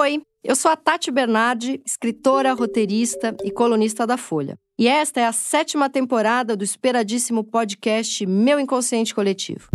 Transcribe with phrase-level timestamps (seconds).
[0.00, 4.58] Oi, eu sou a Tati Bernardi, escritora, roteirista e colunista da Folha.
[4.78, 9.68] E esta é a sétima temporada do esperadíssimo podcast Meu Inconsciente Coletivo.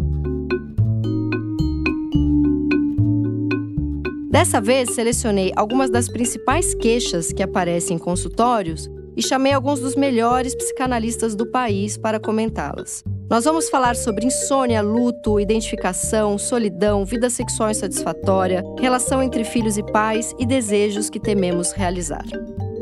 [4.32, 9.96] Dessa vez, selecionei algumas das principais queixas que aparecem em consultórios e chamei alguns dos
[9.96, 13.04] melhores psicanalistas do país para comentá-las.
[13.28, 19.84] Nós vamos falar sobre insônia, luto, identificação, solidão, vida sexual insatisfatória, relação entre filhos e
[19.84, 22.24] pais e desejos que tememos realizar.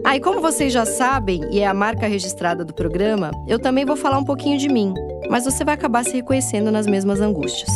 [0.03, 3.95] Ah, como vocês já sabem, e é a marca registrada do programa, eu também vou
[3.95, 4.93] falar um pouquinho de mim,
[5.29, 7.71] mas você vai acabar se reconhecendo nas mesmas angústias.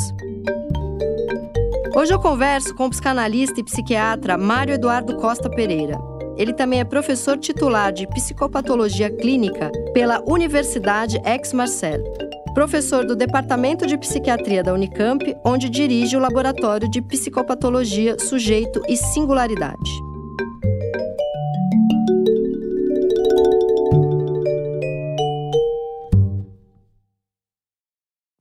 [1.96, 5.98] Hoje eu converso com o psicanalista e psiquiatra Mário Eduardo Costa Pereira.
[6.38, 12.27] Ele também é professor titular de psicopatologia clínica pela Universidade Aix-Marseille
[12.58, 18.98] professor do Departamento de Psiquiatria da Unicamp, onde dirige o Laboratório de Psicopatologia, Sujeito e
[18.98, 19.92] Singularidade.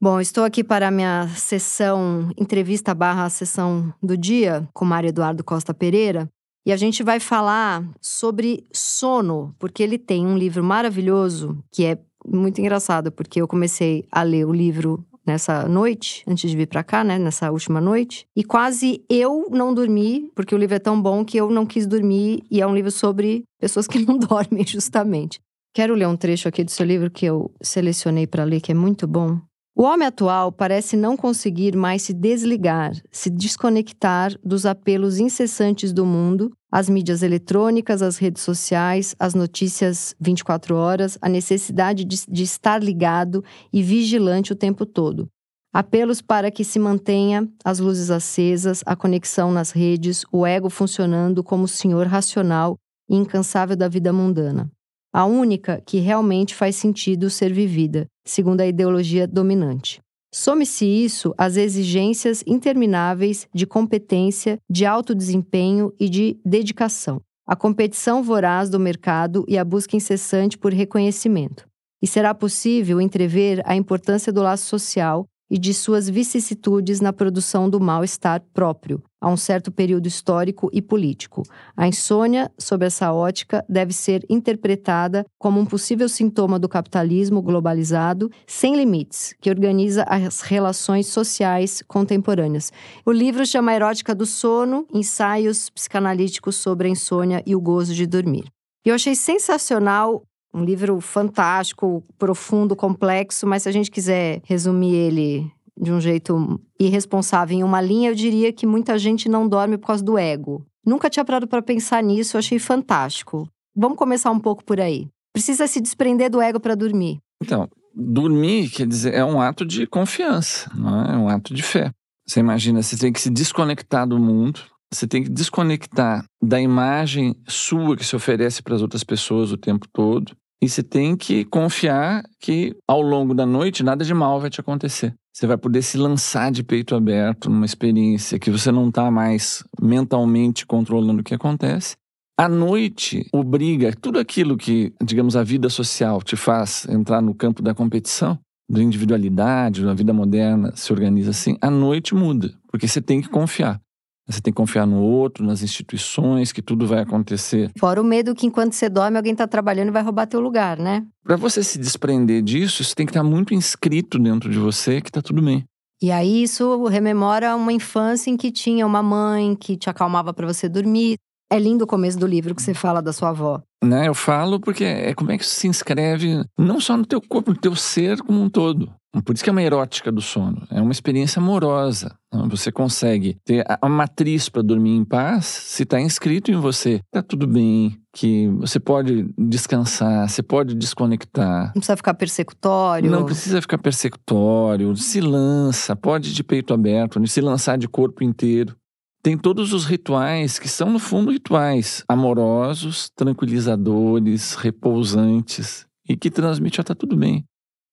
[0.01, 5.45] Bom, estou aqui para a minha sessão, entrevista barra sessão do dia com Mário Eduardo
[5.45, 6.27] Costa Pereira.
[6.65, 11.99] E a gente vai falar sobre sono, porque ele tem um livro maravilhoso que é
[12.27, 16.85] muito engraçado, porque eu comecei a ler o livro nessa noite, antes de vir para
[16.85, 21.01] cá, né, nessa última noite, e quase eu não dormi, porque o livro é tão
[21.01, 24.65] bom que eu não quis dormir, e é um livro sobre pessoas que não dormem,
[24.65, 25.41] justamente.
[25.75, 28.75] Quero ler um trecho aqui do seu livro que eu selecionei para ler, que é
[28.75, 29.39] muito bom.
[29.79, 36.07] O homem atual parece não conseguir mais se desligar, se desconectar dos apelos incessantes do
[36.07, 42.43] mundo, as mídias eletrônicas, as redes sociais, as notícias 24 horas, a necessidade de, de
[42.43, 45.29] estar ligado e vigilante o tempo todo.
[45.75, 51.45] Apelos para que se mantenha as luzes acesas, a conexão nas redes, o ego funcionando
[51.45, 52.79] como senhor racional
[53.11, 54.71] e incansável da vida mundana
[55.17, 59.99] a única que realmente faz sentido ser vivida, segundo a ideologia dominante.
[60.31, 67.19] Some-se isso às exigências intermináveis de competência, de alto desempenho e de dedicação,
[67.49, 71.67] a competição voraz do mercado e a busca incessante por reconhecimento.
[72.03, 77.71] E será possível entrever a importância do laço social e de suas vicissitudes na produção
[77.71, 81.43] do mal-estar próprio, a um certo período histórico e político.
[81.77, 88.31] A insônia, sob essa ótica, deve ser interpretada como um possível sintoma do capitalismo globalizado
[88.47, 92.73] sem limites, que organiza as relações sociais contemporâneas.
[93.05, 98.07] O livro chama Erótica do Sono, ensaios psicanalíticos sobre a insônia e o gozo de
[98.07, 98.45] dormir.
[98.85, 100.23] Eu achei sensacional
[100.57, 106.59] um livro fantástico, profundo, complexo, mas se a gente quiser resumir ele de um jeito
[106.81, 110.65] irresponsável em uma linha, eu diria que muita gente não dorme por causa do ego.
[110.85, 113.47] Nunca tinha parado para pensar nisso, eu achei fantástico.
[113.77, 115.07] Vamos começar um pouco por aí.
[115.35, 117.19] Precisa se desprender do ego para dormir.
[117.43, 121.15] Então, dormir, quer dizer, é um ato de confiança, é?
[121.15, 121.91] é um ato de fé.
[122.27, 124.63] Você imagina, você tem que se desconectar do mundo,
[124.93, 129.57] você tem que desconectar da imagem sua que se oferece para as outras pessoas o
[129.57, 130.35] tempo todo.
[130.63, 134.61] E você tem que confiar que ao longo da noite nada de mal vai te
[134.61, 135.15] acontecer.
[135.35, 139.63] Você vai poder se lançar de peito aberto numa experiência que você não está mais
[139.81, 141.95] mentalmente controlando o que acontece.
[142.39, 147.63] A noite obriga tudo aquilo que, digamos, a vida social te faz entrar no campo
[147.63, 148.39] da competição,
[148.69, 151.57] da individualidade, da vida moderna se organiza assim.
[151.61, 153.81] A noite muda, porque você tem que confiar.
[154.29, 157.71] Você tem que confiar no outro, nas instituições, que tudo vai acontecer.
[157.79, 160.79] Fora o medo que enquanto você dorme, alguém está trabalhando e vai roubar teu lugar,
[160.79, 161.05] né?
[161.23, 165.01] Para você se desprender disso, isso tem que estar tá muito inscrito dentro de você
[165.01, 165.65] que está tudo bem.
[166.03, 170.47] E aí isso rememora uma infância em que tinha uma mãe que te acalmava para
[170.47, 171.17] você dormir.
[171.51, 173.63] É lindo o começo do livro que você fala da sua avó.
[173.83, 177.21] Né, eu falo porque é como é que isso se inscreve não só no teu
[177.21, 178.93] corpo, no teu ser como um todo.
[179.25, 180.67] Por isso que é uma erótica do sono.
[180.71, 182.17] É uma experiência amorosa.
[182.33, 182.47] Né?
[182.51, 187.01] Você consegue ter a matriz para dormir em paz se está inscrito em você.
[187.11, 191.67] Tá tudo bem, que você pode descansar, você pode desconectar.
[191.67, 193.11] Não precisa ficar persecutório.
[193.11, 194.97] Não precisa ficar persecutório.
[194.97, 198.75] Se lança, pode de peito aberto, se lançar de corpo inteiro.
[199.23, 206.77] Tem todos os rituais que são, no fundo, rituais amorosos, tranquilizadores, repousantes e que transmite,
[206.77, 207.45] já tá tudo bem.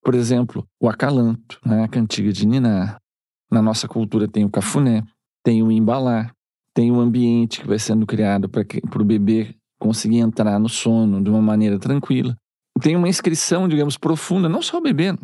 [0.04, 1.84] Por exemplo, o acalanto, né?
[1.84, 2.98] a cantiga de Niná.
[3.52, 5.04] Na nossa cultura tem o cafuné,
[5.44, 6.34] tem o embalar,
[6.74, 11.30] tem o ambiente que vai sendo criado para o bebê conseguir entrar no sono de
[11.30, 12.36] uma maneira tranquila.
[12.82, 15.16] Tem uma inscrição, digamos, profunda, não só o bebê.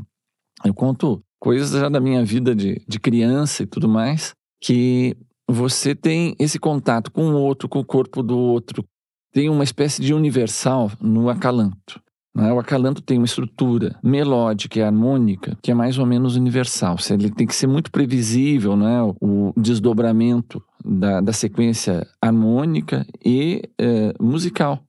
[0.63, 5.15] Eu conto coisas já da minha vida de, de criança e tudo mais, que
[5.49, 8.85] você tem esse contato com o outro, com o corpo do outro.
[9.33, 12.01] Tem uma espécie de universal no acalanto.
[12.39, 12.53] Né?
[12.53, 16.95] O acalanto tem uma estrutura melódica e harmônica que é mais ou menos universal.
[17.09, 19.01] Ele tem que ser muito previsível, né?
[19.19, 24.80] o desdobramento da, da sequência harmônica e é, musical.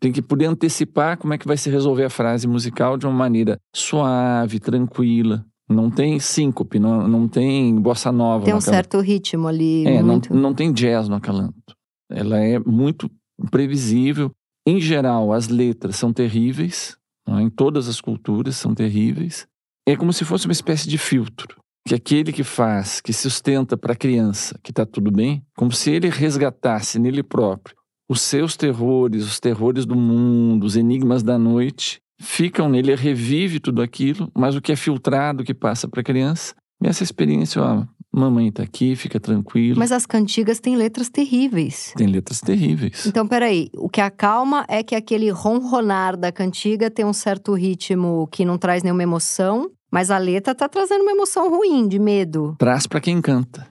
[0.00, 3.14] Tem que poder antecipar como é que vai se resolver a frase musical de uma
[3.14, 5.44] maneira suave, tranquila.
[5.68, 8.44] Não tem síncope, não, não tem bossa nova.
[8.44, 9.86] Tem um certo ritmo ali.
[9.86, 10.32] É, muito...
[10.32, 11.74] não, não tem jazz no acalanto.
[12.10, 13.10] Ela é muito
[13.50, 14.30] previsível.
[14.68, 16.94] Em geral, as letras são terríveis,
[17.26, 17.40] é?
[17.40, 19.48] em todas as culturas são terríveis.
[19.88, 21.58] É como se fosse uma espécie de filtro.
[21.86, 25.90] Que aquele que faz, que sustenta para a criança que está tudo bem, como se
[25.90, 27.74] ele resgatasse nele próprio
[28.10, 33.80] os seus terrores, os terrores do mundo, os enigmas da noite, ficam nele, revive tudo
[33.80, 38.48] aquilo, mas o que é filtrado, que passa para a criança, essa experiência, ó, mamãe
[38.48, 39.78] está aqui, fica tranquilo.
[39.78, 41.92] Mas as cantigas têm letras terríveis.
[41.96, 43.06] Tem letras terríveis.
[43.06, 48.28] Então, peraí, o que acalma é que aquele ronronar da cantiga tem um certo ritmo
[48.30, 52.54] que não traz nenhuma emoção, mas a letra tá trazendo uma emoção ruim, de medo.
[52.58, 53.66] Traz para quem canta.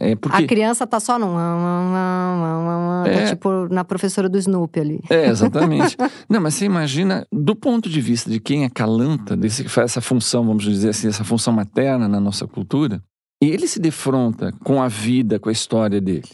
[0.00, 0.12] É?
[0.12, 0.42] é porque...
[0.42, 1.34] A criança tá só num.
[1.34, 3.20] Tá é.
[3.20, 5.00] Tá tipo na professora do Snoopy ali.
[5.08, 5.96] É, exatamente.
[6.28, 9.92] Não, mas você imagina, do ponto de vista de quem é calanta, desse que faz
[9.92, 13.00] essa função, vamos dizer assim, essa função materna na nossa cultura,
[13.40, 16.28] e ele se defronta com a vida, com a história dele.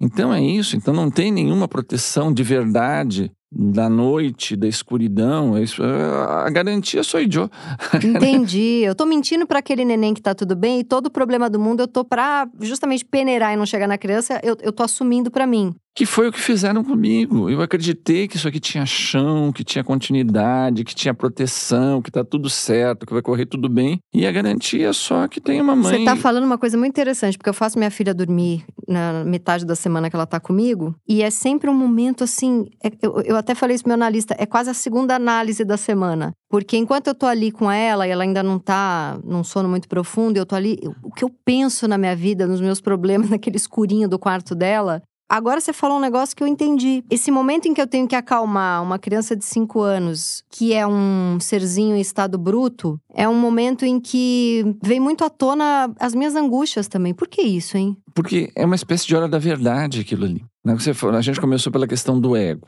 [0.00, 5.62] Então é isso, então não tem nenhuma proteção de verdade da noite, da escuridão, é
[5.62, 7.50] isso, é, a garantia sou eu.
[8.04, 8.82] Entendi.
[8.84, 11.58] Eu tô mentindo para aquele neném que tá tudo bem e todo o problema do
[11.58, 15.30] mundo eu tô pra justamente peneirar e não chegar na criança, eu, eu tô assumindo
[15.30, 15.74] para mim.
[15.98, 17.50] Que foi o que fizeram comigo.
[17.50, 22.22] Eu acreditei que isso aqui tinha chão, que tinha continuidade, que tinha proteção, que tá
[22.22, 23.98] tudo certo, que vai correr tudo bem.
[24.14, 25.98] E a garantia é só que tem uma mãe.
[25.98, 29.66] Você tá falando uma coisa muito interessante, porque eu faço minha filha dormir na metade
[29.66, 32.66] da semana que ela tá comigo, e é sempre um momento assim.
[32.80, 35.76] É, eu, eu até falei isso pro meu analista, é quase a segunda análise da
[35.76, 36.32] semana.
[36.48, 39.88] Porque enquanto eu tô ali com ela e ela ainda não tá num sono muito
[39.88, 43.56] profundo, eu tô ali, o que eu penso na minha vida, nos meus problemas, naquele
[43.56, 47.04] escurinho do quarto dela, Agora você falou um negócio que eu entendi.
[47.10, 50.86] Esse momento em que eu tenho que acalmar uma criança de 5 anos, que é
[50.86, 56.14] um serzinho em estado bruto, é um momento em que vem muito à tona as
[56.14, 57.12] minhas angústias também.
[57.12, 57.94] Por que isso, hein?
[58.14, 60.42] Porque é uma espécie de hora da verdade aquilo ali.
[60.64, 60.74] Né?
[61.14, 62.66] A gente começou pela questão do ego.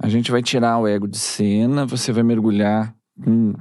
[0.00, 2.92] A gente vai tirar o ego de cena, você vai mergulhar
[3.24, 3.54] com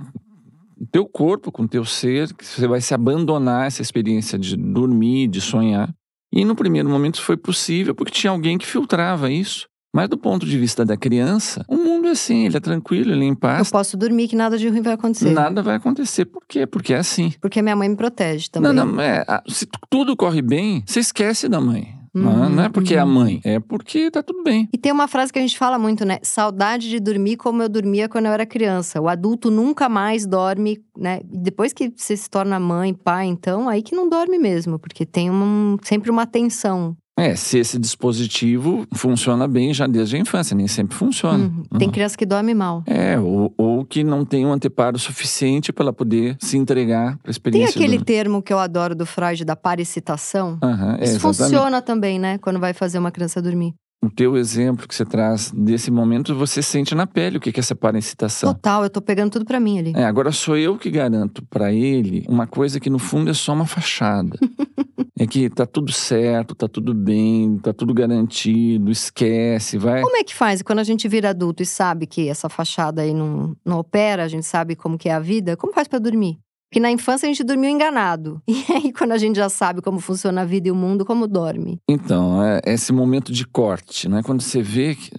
[0.91, 5.39] teu corpo, com o teu ser, você vai se abandonar essa experiência de dormir, de
[5.39, 5.93] sonhar.
[6.33, 9.67] E no primeiro momento isso foi possível porque tinha alguém que filtrava isso.
[9.93, 13.25] Mas do ponto de vista da criança, o mundo é assim, ele é tranquilo, ele
[13.25, 13.67] é em paz.
[13.67, 15.31] Eu posso dormir que nada de ruim vai acontecer.
[15.31, 16.23] Nada vai acontecer.
[16.23, 16.65] Por quê?
[16.65, 17.33] Porque é assim.
[17.41, 18.71] Porque minha mãe me protege também.
[18.71, 22.00] Não, não, é, se tudo corre bem, você esquece da mãe.
[22.13, 22.99] Uhum, não é porque uhum.
[22.99, 23.11] é a uhum.
[23.11, 24.67] mãe, é porque tá tudo bem.
[24.73, 26.19] E tem uma frase que a gente fala muito, né?
[26.21, 28.99] Saudade de dormir como eu dormia quando eu era criança.
[28.99, 31.21] O adulto nunca mais dorme, né?
[31.23, 35.31] Depois que você se torna mãe, pai, então, aí que não dorme mesmo, porque tem
[35.31, 36.97] um, sempre uma tensão.
[37.17, 41.45] É, se esse dispositivo funciona bem já desde a infância, nem sempre funciona.
[41.45, 41.77] Uhum.
[41.77, 42.83] Tem criança que dorme mal.
[42.87, 47.29] É, ou, ou que não tem um anteparo suficiente para ela poder se entregar para
[47.29, 47.73] a experiência.
[47.73, 48.05] Tem aquele do...
[48.05, 50.57] termo que eu adoro do Freud, da paricitação.
[50.63, 52.37] Uhum, é, Isso funciona também, né?
[52.37, 56.61] Quando vai fazer uma criança dormir o teu exemplo que você traz desse momento, você
[56.61, 58.53] sente na pele o que é essa parasitação.
[58.53, 59.93] Total, eu tô pegando tudo para mim ali.
[59.95, 63.53] É, agora sou eu que garanto para ele uma coisa que no fundo é só
[63.53, 64.37] uma fachada.
[65.19, 70.01] é que tá tudo certo, tá tudo bem, tá tudo garantido, esquece, vai.
[70.01, 73.13] Como é que faz quando a gente vira adulto e sabe que essa fachada aí
[73.13, 75.55] não, não opera, a gente sabe como que é a vida?
[75.55, 76.39] Como faz para dormir?
[76.71, 78.41] Porque na infância a gente dormiu enganado.
[78.71, 81.27] E aí, quando a gente já sabe como funciona a vida e o mundo, como
[81.27, 81.79] dorme?
[81.89, 84.21] Então, é esse momento de corte, né?
[84.23, 85.11] Quando você vê que.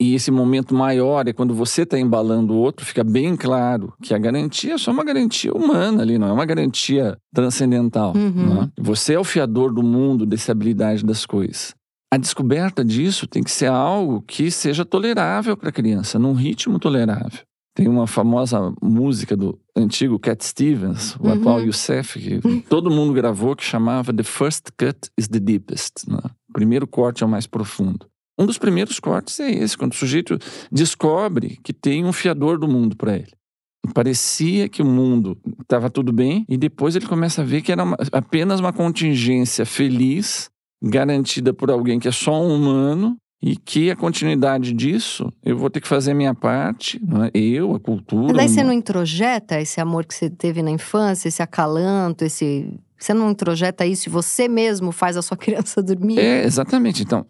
[0.00, 4.14] E esse momento maior é quando você está embalando o outro, fica bem claro que
[4.14, 8.14] a garantia é só uma garantia humana ali, não é uma garantia transcendental.
[8.16, 8.60] Uhum.
[8.60, 8.70] Né?
[8.78, 11.74] Você é o fiador do mundo, dessa habilidade das coisas.
[12.10, 16.78] A descoberta disso tem que ser algo que seja tolerável para a criança, num ritmo
[16.78, 17.40] tolerável.
[17.76, 21.32] Tem uma famosa música do antigo Cat Stevens, o uhum.
[21.34, 22.40] atual Youssef, que
[22.70, 26.08] todo mundo gravou, que chamava The First Cut is the Deepest.
[26.08, 26.18] Né?
[26.48, 28.06] O primeiro corte é o mais profundo.
[28.38, 30.38] Um dos primeiros cortes é esse, quando o sujeito
[30.72, 33.32] descobre que tem um fiador do mundo para ele.
[33.92, 37.84] Parecia que o mundo estava tudo bem, e depois ele começa a ver que era
[37.84, 40.48] uma, apenas uma contingência feliz,
[40.82, 45.68] garantida por alguém que é só um humano, e que a continuidade disso, eu vou
[45.68, 47.00] ter que fazer a minha parte,
[47.32, 47.38] é?
[47.38, 48.28] eu, a cultura.
[48.28, 52.72] Mas daí você não introjeta esse amor que você teve na infância, esse acalanto, esse
[52.98, 56.18] Você não introjeta isso e você mesmo faz a sua criança dormir?
[56.18, 57.02] É, exatamente.
[57.02, 57.26] Então,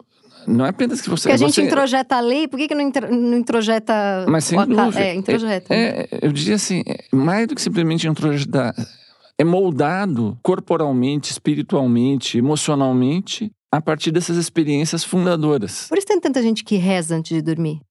[0.47, 1.23] não é apenas que você.
[1.23, 4.25] Porque a gente você, introjeta a lei, por que, que não, intro, não introjeta.
[4.29, 4.99] Mas sem dúvida.
[4.99, 5.73] É, introjeta.
[5.73, 8.73] É, é, eu diria assim, é, mais do que simplesmente introjetar,
[9.37, 15.87] é moldado corporalmente, espiritualmente, emocionalmente, a partir dessas experiências fundadoras.
[15.87, 17.81] Por isso tem tanta gente que reza antes de dormir.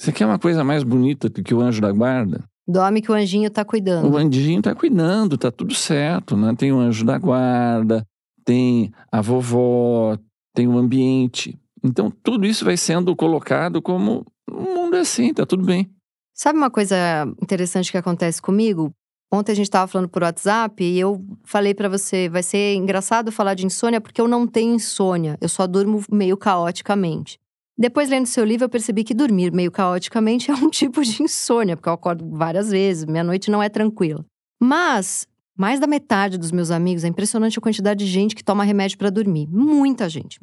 [0.00, 2.42] Você quer uma coisa mais bonita do que o anjo da guarda?
[2.66, 4.10] Dorme que o anjinho tá cuidando.
[4.10, 6.54] O anjinho tá cuidando, tá tudo certo, né?
[6.56, 8.06] Tem o anjo da guarda,
[8.44, 10.16] tem a vovó,
[10.54, 11.58] tem o ambiente.
[11.82, 15.90] Então, tudo isso vai sendo colocado como o mundo é assim, tá tudo bem.
[16.34, 16.96] Sabe uma coisa
[17.42, 18.92] interessante que acontece comigo?
[19.32, 23.30] Ontem a gente estava falando por WhatsApp e eu falei pra você, vai ser engraçado
[23.30, 27.38] falar de insônia porque eu não tenho insônia, eu só durmo meio caoticamente.
[27.78, 31.76] Depois, lendo seu livro, eu percebi que dormir meio caoticamente é um tipo de insônia,
[31.76, 34.24] porque eu acordo várias vezes, minha noite não é tranquila.
[34.60, 38.64] Mas, mais da metade dos meus amigos, é impressionante a quantidade de gente que toma
[38.64, 39.46] remédio pra dormir.
[39.48, 40.38] Muita gente.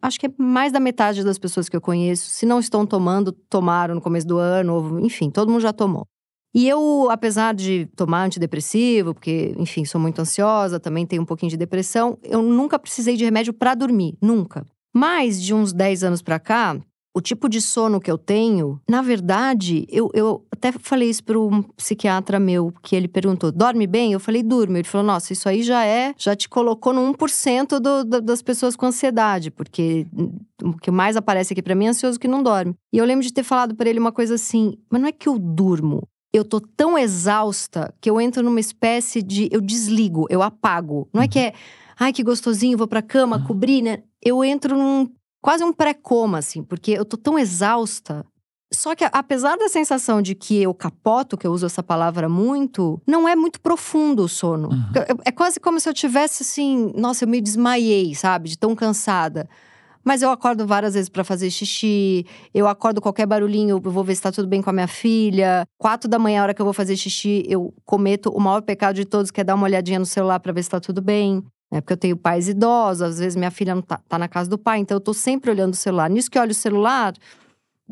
[0.00, 3.32] Acho que é mais da metade das pessoas que eu conheço, se não estão tomando,
[3.32, 6.06] tomaram no começo do ano, ou, enfim, todo mundo já tomou.
[6.54, 11.50] E eu, apesar de tomar antidepressivo, porque, enfim, sou muito ansiosa, também tenho um pouquinho
[11.50, 14.66] de depressão, eu nunca precisei de remédio pra dormir, nunca.
[14.92, 16.76] Mas de uns 10 anos pra cá,
[17.14, 21.38] o tipo de sono que eu tenho, na verdade, eu, eu até falei isso para
[21.38, 24.12] um psiquiatra meu, que ele perguntou: dorme bem?
[24.12, 24.76] Eu falei: durmo.
[24.76, 28.42] Ele falou: nossa, isso aí já é, já te colocou no 1% do, do, das
[28.42, 30.06] pessoas com ansiedade, porque
[30.62, 32.74] o que mais aparece aqui pra mim é ansioso que não dorme.
[32.92, 35.28] E eu lembro de ter falado pra ele uma coisa assim: mas não é que
[35.28, 36.06] eu durmo.
[36.32, 39.48] Eu tô tão exausta que eu entro numa espécie de.
[39.50, 41.08] Eu desligo, eu apago.
[41.12, 41.52] Não é que é.
[41.98, 44.02] Ai, que gostosinho, vou pra cama, cobrir, né?
[44.22, 45.08] Eu entro num
[45.42, 48.24] quase um pré-coma, assim, porque eu tô tão exausta.
[48.72, 53.02] Só que, apesar da sensação de que eu capoto, que eu uso essa palavra muito,
[53.06, 54.68] não é muito profundo o sono.
[54.68, 54.92] Uhum.
[54.94, 58.76] É- É quase como se eu tivesse assim, nossa, eu me desmaiei, sabe, de tão
[58.76, 59.48] cansada.
[60.04, 64.14] Mas eu acordo várias vezes pra fazer xixi, eu acordo qualquer barulhinho, eu vou ver
[64.14, 65.64] se tá tudo bem com a minha filha.
[65.78, 68.96] Quatro da manhã, a hora que eu vou fazer xixi, eu cometo o maior pecado
[68.96, 71.44] de todos, que é dar uma olhadinha no celular pra ver se tá tudo bem.
[71.72, 74.50] É porque eu tenho pais idosos, às vezes minha filha não tá, tá na casa
[74.50, 76.10] do pai, então eu tô sempre olhando o celular.
[76.10, 77.14] Nisso que eu olho o celular,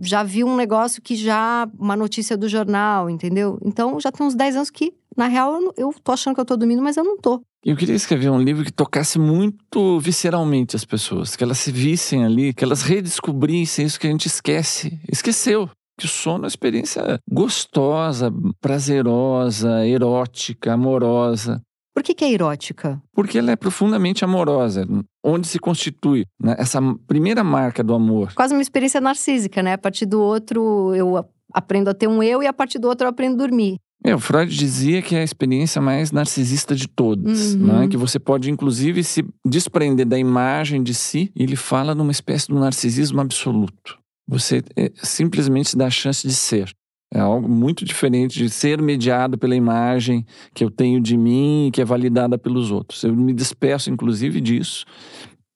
[0.00, 1.68] já vi um negócio que já.
[1.78, 3.58] uma notícia do jornal, entendeu?
[3.62, 6.56] Então já tem uns 10 anos que, na real, eu, tô achando que eu tô
[6.56, 7.42] dormindo, mas eu não tô.
[7.64, 12.24] Eu queria escrever um livro que tocasse muito visceralmente as pessoas, que elas se vissem
[12.24, 15.68] ali, que elas redescobrissem isso que a gente esquece, esqueceu.
[15.98, 21.60] Que o sono é uma experiência gostosa, prazerosa, erótica, amorosa.
[21.92, 23.02] Por que, que é erótica?
[23.12, 24.86] Porque ela é profundamente amorosa,
[25.24, 28.32] onde se constitui né, essa primeira marca do amor.
[28.34, 29.72] Quase uma experiência narcísica, né?
[29.72, 33.06] A partir do outro eu aprendo a ter um eu e a partir do outro
[33.06, 33.80] eu aprendo a dormir.
[34.04, 37.80] É, o Freud dizia que é a experiência mais narcisista de todas, Uhum.
[37.80, 37.88] né?
[37.88, 41.32] que você pode inclusive se desprender da imagem de si.
[41.34, 43.98] E ele fala numa espécie de um narcisismo absoluto.
[44.28, 46.72] Você é, simplesmente dá a chance de ser.
[47.12, 51.70] É algo muito diferente de ser mediado pela imagem que eu tenho de mim e
[51.70, 53.02] que é validada pelos outros.
[53.02, 54.84] Eu me despeço, inclusive, disso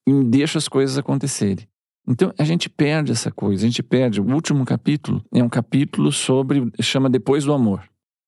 [0.09, 1.67] e deixo as coisas acontecerem.
[2.09, 4.21] Então a gente perde essa coisa, a gente perde.
[4.21, 7.83] O último capítulo é um capítulo sobre, chama Depois do Amor.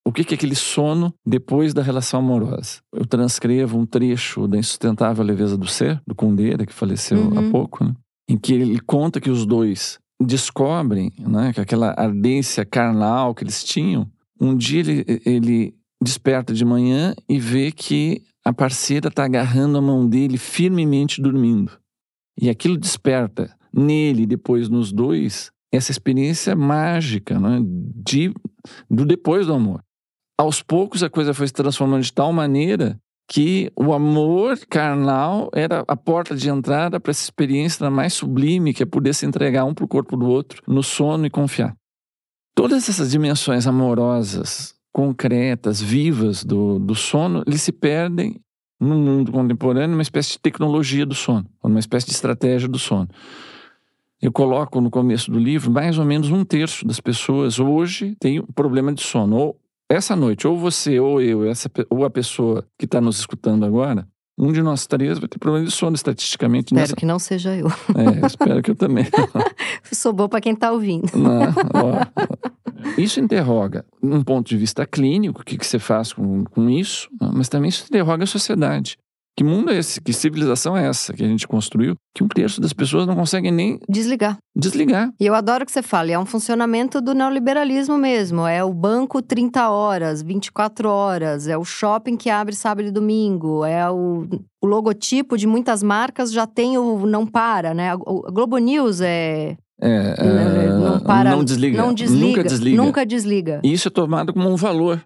[0.06, 2.80] O que é aquele sono depois da relação amorosa?
[2.92, 7.38] Eu transcrevo um trecho da Insustentável Leveza do Ser, do Kundera, que faleceu Uhum.
[7.38, 7.94] há pouco, né?
[8.28, 13.62] em que ele conta que os dois descobrem né, que aquela ardência carnal que eles
[13.62, 19.78] tinham, um dia ele, ele desperta de manhã e vê que a parceira está agarrando
[19.78, 21.72] a mão dele firmemente dormindo.
[22.40, 28.32] E aquilo desperta nele depois nos dois essa experiência mágica né, de,
[28.88, 29.82] do depois do amor.
[30.36, 32.98] Aos poucos a coisa foi se transformando de tal maneira
[33.28, 38.82] que o amor carnal era a porta de entrada para essa experiência mais sublime, que
[38.82, 41.74] é poder se entregar um para o corpo do outro no sono e confiar.
[42.54, 48.40] Todas essas dimensões amorosas, concretas, vivas do, do sono, eles se perdem
[48.78, 52.78] no mundo contemporâneo numa espécie de tecnologia do sono, ou numa espécie de estratégia do
[52.78, 53.08] sono.
[54.20, 58.40] Eu coloco no começo do livro, mais ou menos um terço das pessoas hoje tem
[58.40, 59.36] um problema de sono.
[59.36, 59.60] Ou
[59.94, 64.06] essa noite, ou você, ou eu, essa, ou a pessoa que está nos escutando agora,
[64.36, 66.66] um de nós três vai ter problema de sono estatisticamente.
[66.66, 66.96] Espero Nessa...
[66.96, 67.68] que não seja eu.
[67.68, 69.06] É, espero que eu também.
[69.92, 71.10] Sou boa pra quem tá ouvindo.
[71.16, 71.42] Não,
[71.74, 72.34] ó.
[72.98, 77.08] Isso interroga, um ponto de vista clínico, o que, que você faz com, com isso,
[77.32, 78.98] mas também isso interroga a sociedade.
[79.36, 80.00] Que mundo é esse?
[80.00, 81.96] Que civilização é essa que a gente construiu?
[82.14, 84.38] Que um terço das pessoas não conseguem nem desligar.
[84.54, 85.10] Desligar.
[85.18, 88.46] E eu adoro que você fale, é um funcionamento do neoliberalismo mesmo.
[88.46, 93.64] É o banco 30 horas, 24 horas, é o shopping que abre sábado e domingo,
[93.64, 94.24] é o,
[94.62, 97.94] o logotipo de muitas marcas já tem o não para, né?
[97.96, 101.76] O Globo News é é, é, não, para, não desliga.
[101.76, 102.26] Não desliga.
[102.26, 102.76] Nunca desliga.
[102.76, 103.60] Nunca desliga.
[103.64, 105.02] E isso é tomado como um valor.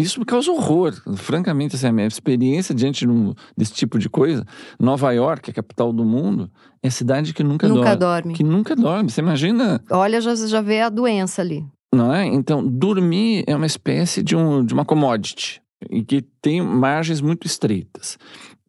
[0.00, 0.94] Isso me causa horror.
[1.16, 4.44] Francamente, assim, a minha experiência diante de um, desse tipo de coisa.
[4.78, 6.50] Nova York, a capital do mundo,
[6.82, 7.98] é a cidade que nunca, nunca dorme.
[7.98, 8.34] dorme.
[8.34, 9.10] Que nunca dorme.
[9.10, 9.82] Você imagina.
[9.90, 11.64] Olha, já, já vê a doença ali.
[11.94, 12.24] Não é?
[12.24, 17.46] Então, dormir é uma espécie de, um, de uma commodity e que tem margens muito
[17.46, 18.18] estreitas.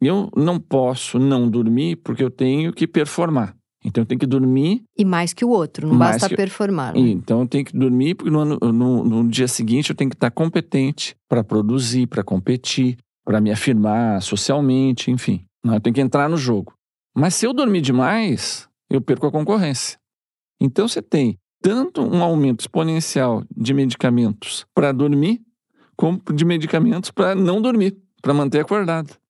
[0.00, 3.54] Eu não posso não dormir porque eu tenho que performar.
[3.84, 4.82] Então eu tenho que dormir.
[4.96, 6.36] E mais que o outro, não basta que...
[6.36, 6.94] performar.
[6.94, 7.00] Né?
[7.00, 10.30] Então eu tenho que dormir, porque no, no, no dia seguinte eu tenho que estar
[10.30, 15.44] competente para produzir, para competir, para me afirmar socialmente, enfim.
[15.64, 15.76] Né?
[15.76, 16.72] Eu tenho que entrar no jogo.
[17.14, 19.98] Mas se eu dormir demais, eu perco a concorrência.
[20.60, 25.40] Então você tem tanto um aumento exponencial de medicamentos para dormir,
[25.96, 29.21] como de medicamentos para não dormir, para manter acordado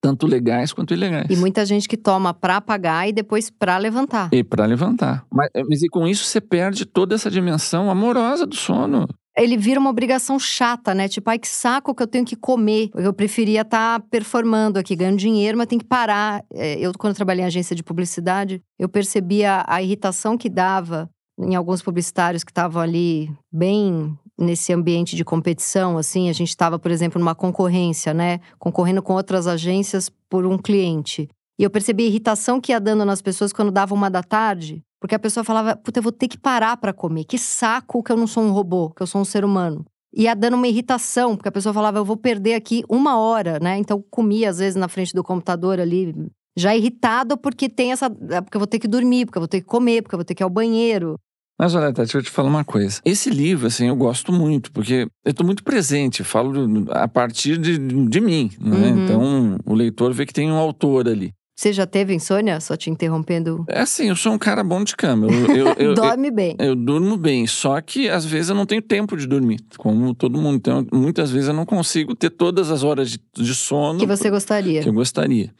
[0.00, 1.26] tanto legais quanto ilegais.
[1.30, 4.28] E muita gente que toma para pagar e depois para levantar.
[4.32, 5.24] E para levantar.
[5.32, 9.78] Mas, mas e com isso você perde toda essa dimensão amorosa do sono ele vira
[9.78, 11.08] uma obrigação chata, né?
[11.08, 12.90] Tipo, ai que saco que eu tenho que comer.
[12.94, 16.44] Eu preferia estar tá performando aqui, ganhando dinheiro, mas tem que parar.
[16.52, 21.54] É, eu, quando trabalhei em agência de publicidade, eu percebia a irritação que dava em
[21.54, 26.90] alguns publicitários que estavam ali bem nesse ambiente de competição, assim, a gente estava, por
[26.90, 31.28] exemplo, numa concorrência, né, concorrendo com outras agências por um cliente.
[31.58, 34.82] E eu percebi a irritação que ia dando nas pessoas quando dava uma da tarde,
[35.00, 37.24] porque a pessoa falava, puta, eu vou ter que parar para comer.
[37.24, 39.84] Que saco que eu não sou um robô, que eu sou um ser humano.
[40.14, 43.58] E ia dando uma irritação, porque a pessoa falava, eu vou perder aqui uma hora,
[43.60, 43.76] né?
[43.76, 46.14] Então comia às vezes na frente do computador ali,
[46.56, 49.60] já irritado porque tem essa, porque eu vou ter que dormir, porque eu vou ter
[49.60, 51.16] que comer, porque eu vou ter que ir ao banheiro.
[51.58, 53.00] Mas olha, Tati, eu te falar uma coisa.
[53.04, 57.76] Esse livro, assim, eu gosto muito, porque eu estou muito presente, falo a partir de,
[57.78, 58.76] de mim, né?
[58.76, 59.04] Uhum.
[59.04, 61.32] Então, o leitor vê que tem um autor ali.
[61.58, 62.60] Você já teve insônia?
[62.60, 63.64] Só te interrompendo.
[63.68, 65.26] É assim, eu sou um cara bom de cama.
[65.26, 66.54] Eu, eu, eu, Dorme bem.
[66.56, 70.40] Eu, durmo bem, só que às vezes eu não tenho tempo de dormir, como todo
[70.40, 70.54] mundo.
[70.54, 73.98] Então, muitas vezes eu não consigo ter todas as horas de, de sono.
[73.98, 74.84] Que você gostaria.
[74.84, 75.52] Que eu gostaria.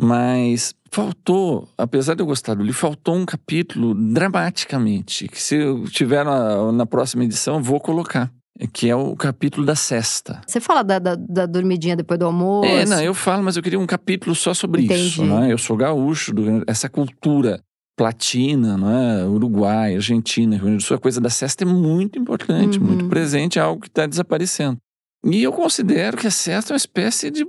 [0.00, 5.84] Mas faltou, apesar de eu gostar do livro, faltou um capítulo dramaticamente, que se eu
[5.84, 8.30] tiver na, na próxima edição, eu vou colocar.
[8.72, 10.40] Que é o capítulo da cesta.
[10.46, 12.66] Você fala da, da, da, dormidinha depois do almoço?
[12.66, 15.08] É, não, eu falo, mas eu queria um capítulo só sobre Entendi.
[15.08, 15.24] isso.
[15.26, 15.52] Né?
[15.52, 16.32] Eu sou gaúcho,
[16.66, 17.60] essa cultura
[17.96, 19.26] platina, né?
[19.26, 22.84] Uruguai, Argentina, Rio Grande do Sul, a coisa da cesta é muito importante, uhum.
[22.84, 24.78] muito presente, é algo que está desaparecendo.
[25.24, 27.46] E eu considero que cesta é uma espécie de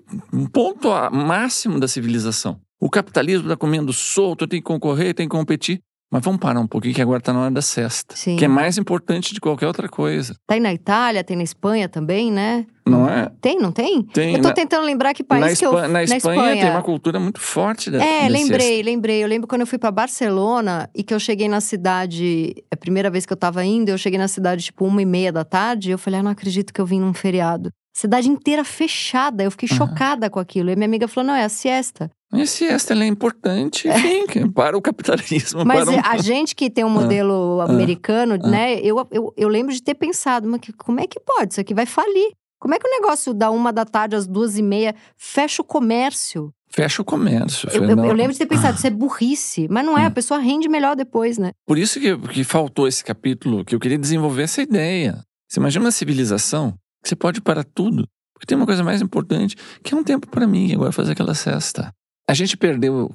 [0.52, 2.60] ponto máximo da civilização.
[2.80, 5.82] O capitalismo está comendo solto, tem que concorrer, tem que competir.
[6.10, 8.16] Mas vamos parar um pouquinho que agora está na hora da cesta.
[8.16, 8.38] Sim.
[8.38, 10.36] Que é mais importante de qualquer outra coisa.
[10.48, 12.66] Tem na Itália, tem na Espanha também, né?
[12.86, 13.30] Não é?
[13.42, 14.04] Tem, não tem?
[14.04, 14.36] Tem.
[14.36, 15.74] Eu tô na, tentando lembrar que país na que eu...
[15.74, 18.86] Na, na Espanha, Espanha tem uma cultura muito forte da É, lembrei, cesta.
[18.86, 19.22] lembrei.
[19.22, 22.56] Eu lembro quando eu fui para Barcelona e que eu cheguei na cidade...
[22.72, 25.06] É a primeira vez que eu tava indo, eu cheguei na cidade tipo uma e
[25.06, 25.90] meia da tarde.
[25.90, 27.70] E eu falei, ah, não acredito que eu vim num feriado.
[27.98, 29.44] Cidade inteira fechada.
[29.44, 29.76] Eu fiquei uhum.
[29.76, 30.70] chocada com aquilo.
[30.70, 32.12] E minha amiga falou, não, é a siesta.
[32.32, 35.66] A siesta é importante, enfim, para o capitalismo.
[35.66, 36.00] Mas um...
[36.04, 38.80] a gente que tem um ah, modelo ah, americano, ah, né?
[38.82, 41.54] Eu, eu, eu lembro de ter pensado, mas como é que pode?
[41.54, 42.34] Isso aqui vai falir.
[42.60, 45.66] Como é que o negócio da uma da tarde às duas e meia fecha o
[45.66, 46.54] comércio?
[46.70, 47.68] Fecha o comércio.
[47.74, 49.68] Eu, eu, eu lembro de ter pensado, isso é burrice.
[49.72, 51.50] Mas não é, a pessoa rende melhor depois, né?
[51.66, 55.24] Por isso que, que faltou esse capítulo, que eu queria desenvolver essa ideia.
[55.50, 58.08] Você imagina uma civilização você pode parar tudo.
[58.34, 61.34] Porque tem uma coisa mais importante, que é um tempo para mim, agora fazer aquela
[61.34, 61.92] cesta.
[62.30, 63.10] A gente perdeu.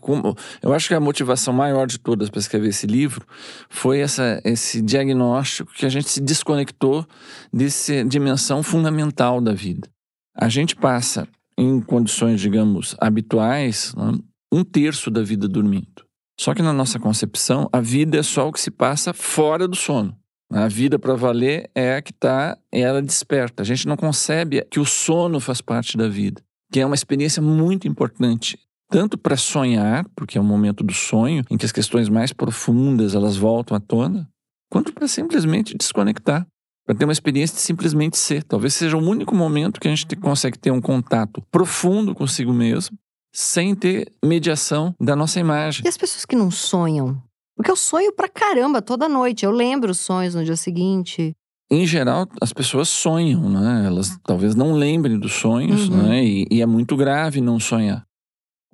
[0.63, 3.27] Eu acho que a motivação maior de todas para escrever esse livro
[3.69, 7.07] foi essa, esse diagnóstico que a gente se desconectou
[7.53, 9.89] dessa dimensão fundamental da vida.
[10.35, 14.19] A gente passa, em condições, digamos, habituais, né,
[14.51, 16.07] um terço da vida dormindo.
[16.41, 19.77] Só que na nossa concepção, a vida é só o que se passa fora do
[19.77, 20.17] sono.
[20.53, 23.63] A vida para valer é a que está, ela desperta.
[23.63, 27.41] A gente não concebe que o sono faz parte da vida, que é uma experiência
[27.41, 28.59] muito importante
[28.93, 33.15] tanto para sonhar, porque é o momento do sonho, em que as questões mais profundas
[33.15, 34.29] elas voltam à tona,
[34.71, 36.47] quanto para simplesmente desconectar,
[36.85, 38.43] para ter uma experiência de simplesmente ser.
[38.43, 42.99] Talvez seja o único momento que a gente consegue ter um contato profundo consigo mesmo,
[43.35, 45.83] sem ter mediação da nossa imagem.
[45.87, 47.23] E as pessoas que não sonham?
[47.57, 49.45] Porque eu sonho pra caramba toda noite.
[49.45, 51.35] Eu lembro os sonhos no dia seguinte.
[51.71, 53.85] Em geral, as pessoas sonham, né?
[53.87, 56.03] Elas talvez não lembrem dos sonhos, uhum.
[56.03, 56.23] né?
[56.23, 58.05] E, e é muito grave não sonhar.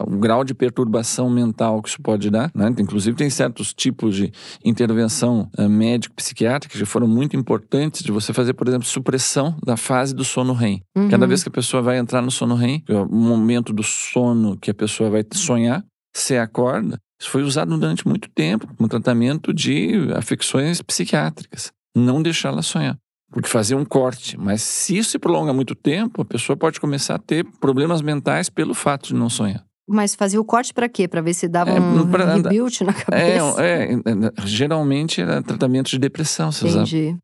[0.01, 2.51] o grau de perturbação mental que isso pode dar.
[2.53, 2.75] Né?
[2.79, 4.33] Inclusive, tem certos tipos de
[4.65, 9.77] intervenção uh, médico-psiquiátrica que já foram muito importantes de você fazer, por exemplo, supressão da
[9.77, 10.83] fase do sono REM.
[10.97, 11.09] Uhum.
[11.09, 14.57] Cada vez que a pessoa vai entrar no sono REM, é o momento do sono
[14.57, 16.99] que a pessoa vai sonhar, você acorda.
[17.21, 21.73] Isso foi usado durante muito tempo no tratamento de afecções psiquiátricas.
[21.97, 22.97] Não deixar ela sonhar
[23.31, 24.39] porque fazia um corte.
[24.39, 28.49] Mas se isso se prolonga muito tempo, a pessoa pode começar a ter problemas mentais
[28.49, 29.65] pelo fato de não sonhar.
[29.89, 31.09] Mas fazia o corte para quê?
[31.09, 33.57] Para ver se dava é, um pra, rebuild na é, cabeça?
[33.63, 37.17] É, é, geralmente era tratamento de depressão, você Entendi.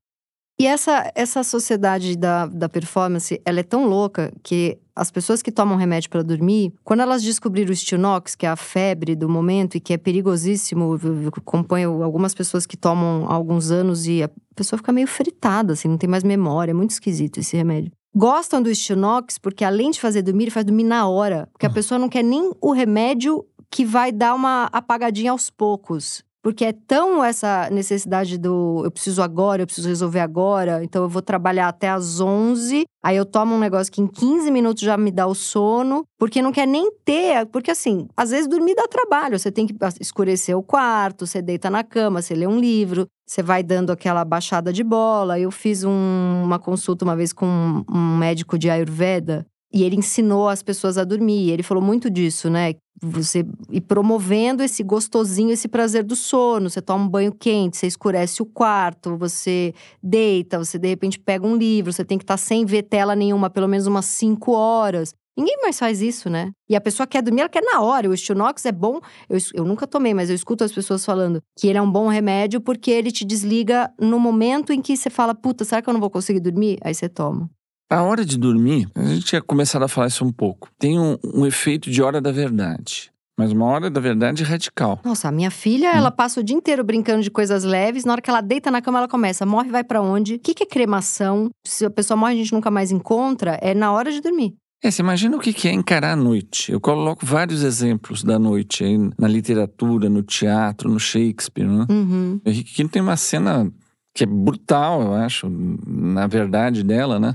[0.59, 5.51] E essa, essa sociedade da, da performance, ela é tão louca que as pessoas que
[5.51, 9.77] tomam remédio para dormir, quando elas descobriram o Stilnox, que é a febre do momento
[9.77, 14.31] e que é perigosíssimo, eu acompanho algumas pessoas que tomam há alguns anos e a
[14.55, 17.91] pessoa fica meio fritada, assim, não tem mais memória, é muito esquisito esse remédio.
[18.15, 21.73] Gostam do Stilnox porque além de fazer dormir, faz dormir na hora, porque a ah.
[21.73, 26.23] pessoa não quer nem o remédio que vai dar uma apagadinha aos poucos.
[26.45, 31.09] Porque é tão essa necessidade do eu preciso agora, eu preciso resolver agora, então eu
[31.09, 34.95] vou trabalhar até às 11, aí eu tomo um negócio que em 15 minutos já
[34.99, 38.87] me dá o sono, porque não quer nem ter, porque assim, às vezes dormir dá
[38.87, 43.07] trabalho, você tem que escurecer o quarto, você deita na cama, você lê um livro,
[43.27, 45.41] você vai dando aquela baixada de bola.
[45.41, 47.47] Eu fiz um, uma consulta uma vez com
[47.91, 51.51] um médico de Ayurveda, e ele ensinou as pessoas a dormir.
[51.51, 52.75] Ele falou muito disso, né?
[53.03, 56.71] Você ir promovendo esse gostosinho, esse prazer do sono.
[56.71, 61.45] Você toma um banho quente, você escurece o quarto, você deita, você de repente pega
[61.45, 64.53] um livro, você tem que estar tá sem ver tela nenhuma, pelo menos umas cinco
[64.53, 65.13] horas.
[65.37, 66.53] Ninguém mais faz isso, né?
[66.69, 68.09] E a pessoa quer dormir, ela quer na hora.
[68.09, 69.01] O Stilnox é bom.
[69.29, 72.07] Eu, eu nunca tomei, mas eu escuto as pessoas falando que ele é um bom
[72.07, 75.93] remédio porque ele te desliga no momento em que você fala, puta, será que eu
[75.93, 76.79] não vou conseguir dormir?
[76.81, 77.51] Aí você toma.
[77.91, 80.69] A hora de dormir, a gente tinha começado a falar isso um pouco.
[80.79, 83.13] Tem um, um efeito de hora da verdade.
[83.37, 85.01] Mas uma hora da verdade radical.
[85.05, 85.97] Nossa, a minha filha, hum.
[85.97, 88.05] ela passa o dia inteiro brincando de coisas leves.
[88.05, 90.35] Na hora que ela deita na cama, ela começa: morre, vai para onde?
[90.35, 91.51] O que, que é cremação?
[91.67, 93.59] Se a pessoa morre, a gente nunca mais encontra.
[93.61, 94.55] É na hora de dormir.
[94.83, 96.71] É, você imagina o que é encarar a noite.
[96.71, 101.67] Eu coloco vários exemplos da noite aí na literatura, no teatro, no Shakespeare.
[101.67, 101.87] Né?
[101.89, 102.41] Uhum.
[102.45, 103.73] Henrique tem uma cena
[104.15, 107.35] que é brutal, eu acho, na verdade dela, né?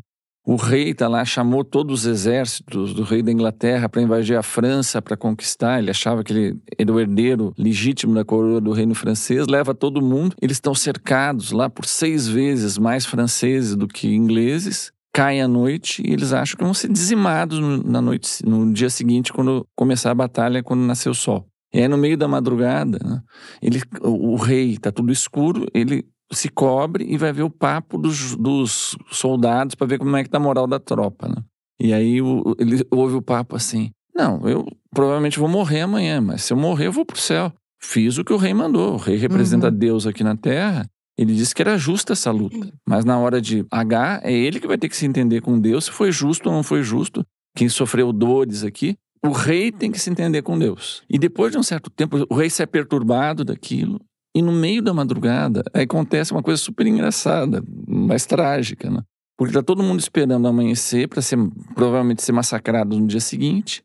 [0.49, 4.41] O rei tá lá, chamou todos os exércitos do rei da Inglaterra para invadir a
[4.41, 5.77] França, para conquistar.
[5.77, 9.45] Ele achava que ele era o herdeiro legítimo da coroa do reino francês.
[9.45, 10.35] Leva todo mundo.
[10.41, 14.91] Eles estão cercados lá por seis vezes mais franceses do que ingleses.
[15.13, 19.31] Cai a noite e eles acham que vão ser dizimados na noite, no dia seguinte,
[19.31, 21.45] quando começar a batalha, quando nascer o sol.
[21.71, 23.21] E aí, no meio da madrugada, né,
[23.61, 27.97] ele, o, o rei, tá tudo escuro, ele se cobre e vai ver o papo
[27.97, 31.35] dos, dos soldados para ver como é que tá a moral da tropa, né?
[31.81, 36.43] E aí o, ele ouve o papo assim: Não, eu provavelmente vou morrer amanhã, mas
[36.43, 37.51] se eu morrer, eu vou pro céu.
[37.81, 38.95] Fiz o que o rei mandou.
[38.95, 39.77] O rei representa uhum.
[39.77, 40.85] Deus aqui na terra.
[41.17, 42.71] Ele disse que era justa essa luta.
[42.87, 45.85] Mas na hora de H, é ele que vai ter que se entender com Deus
[45.85, 47.25] se foi justo ou não foi justo.
[47.55, 48.95] Quem sofreu dores aqui.
[49.25, 51.03] O rei tem que se entender com Deus.
[51.09, 53.99] E depois de um certo tempo, o rei sai perturbado daquilo.
[54.39, 59.01] E no meio da madrugada, aí acontece uma coisa super engraçada, mais trágica, né?
[59.37, 61.37] Porque tá todo mundo esperando amanhecer para ser
[61.75, 63.83] provavelmente ser massacrado no dia seguinte.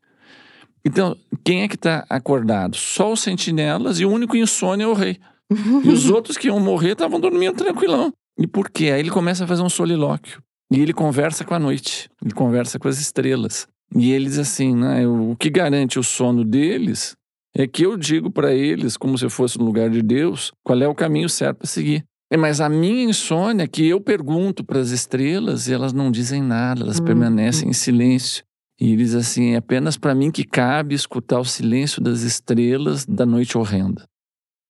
[0.85, 2.77] Então, quem é que está acordado?
[2.77, 5.19] Só os sentinelas e o único insônia é o rei.
[5.51, 8.13] e os outros que iam morrer estavam dormindo tranquilão.
[8.39, 8.93] E por quê?
[8.93, 10.41] Aí ele começa a fazer um solilóquio.
[10.73, 13.67] E ele conversa com a noite, ele conversa com as estrelas.
[13.93, 17.17] E eles assim, né, o que garante o sono deles
[17.57, 20.89] é que eu digo para eles, como se fosse no lugar de Deus, qual é
[20.89, 22.05] o caminho certo para seguir.
[22.31, 26.11] É, mas a minha insônia é que eu pergunto para as estrelas e elas não
[26.11, 27.71] dizem nada, elas hum, permanecem hum.
[27.71, 28.45] em silêncio.
[28.81, 33.25] E eles assim, é apenas para mim que cabe escutar o silêncio das estrelas da
[33.25, 34.05] noite horrenda.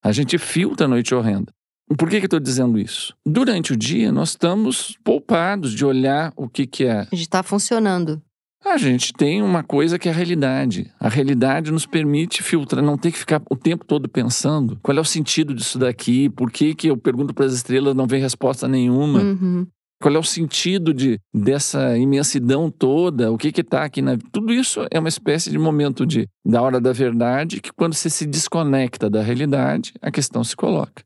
[0.04, 1.50] A gente filtra a noite horrenda.
[1.98, 3.14] Por que, que eu estou dizendo isso?
[3.24, 7.00] Durante o dia, nós estamos poupados de olhar o que, que é.
[7.00, 8.20] A gente está funcionando.
[8.64, 10.90] A gente tem uma coisa que é a realidade.
[10.98, 15.00] A realidade nos permite filtrar, não ter que ficar o tempo todo pensando qual é
[15.00, 18.66] o sentido disso daqui, por que, que eu pergunto para as estrelas não vem resposta
[18.66, 19.20] nenhuma.
[19.20, 19.66] Uhum.
[20.00, 23.30] Qual é o sentido de, dessa imensidão toda?
[23.30, 24.18] O que está aqui na.
[24.32, 28.10] Tudo isso é uma espécie de momento de, da hora da verdade que, quando você
[28.10, 31.02] se desconecta da realidade, a questão se coloca.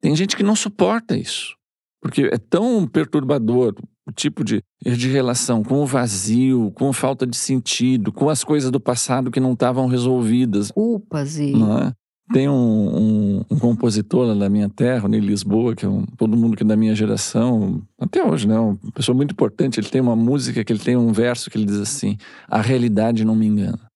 [0.00, 1.54] Tem gente que não suporta isso,
[2.00, 3.74] porque é tão perturbador
[4.06, 8.70] o tipo de, de relação com o vazio, com falta de sentido, com as coisas
[8.70, 10.70] do passado que não estavam resolvidas.
[10.70, 11.52] Culpas e.
[11.54, 11.92] É?
[12.32, 16.36] Tem um, um, um, compositor lá da minha terra, em Lisboa, que é um, todo
[16.36, 18.58] mundo que é da minha geração, até hoje, né?
[18.58, 19.78] Uma pessoa muito importante.
[19.78, 22.16] Ele tem uma música que ele tem um verso que ele diz assim:
[22.48, 23.86] A realidade não me engana.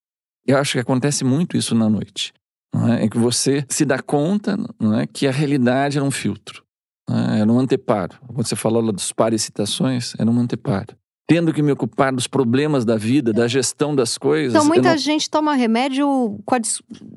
[0.46, 2.32] Eu acho que acontece muito isso na noite.
[2.74, 3.04] É?
[3.04, 3.08] é?
[3.08, 5.06] que você se dá conta não é?
[5.06, 6.65] que a realidade era um filtro.
[7.08, 7.40] É?
[7.40, 8.16] Era um anteparo.
[8.26, 12.26] Quando você falou lá dos pares citações, era um anteparo tendo que me ocupar dos
[12.26, 14.54] problemas da vida, da gestão das coisas.
[14.54, 14.96] Então, muita não...
[14.96, 16.38] gente toma remédio.
[16.48, 16.58] A,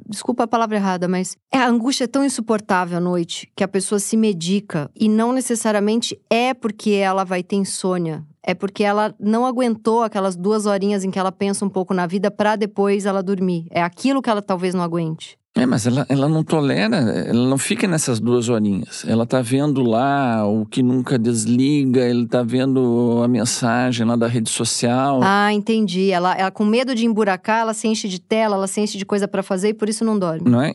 [0.07, 3.67] desculpa a palavra errada, mas é, a angústia é tão insuportável à noite que a
[3.67, 4.89] pessoa se medica.
[4.95, 8.25] E não necessariamente é porque ela vai ter insônia.
[8.41, 12.07] É porque ela não aguentou aquelas duas horinhas em que ela pensa um pouco na
[12.07, 13.67] vida para depois ela dormir.
[13.69, 15.37] É aquilo que ela talvez não aguente.
[15.59, 19.03] É, mas ela, ela não tolera, ela não fica nessas duas horinhas.
[19.07, 24.27] Ela tá vendo lá o que nunca desliga, ele tá vendo a mensagem lá da
[24.27, 25.19] rede social.
[25.23, 26.11] Ah, entendi.
[26.11, 29.05] Ela, ela com medo de emburacar, ela se enche de tela, ela se enche de
[29.05, 30.49] coisa para fazer e por isso não dorme.
[30.49, 30.71] Não é?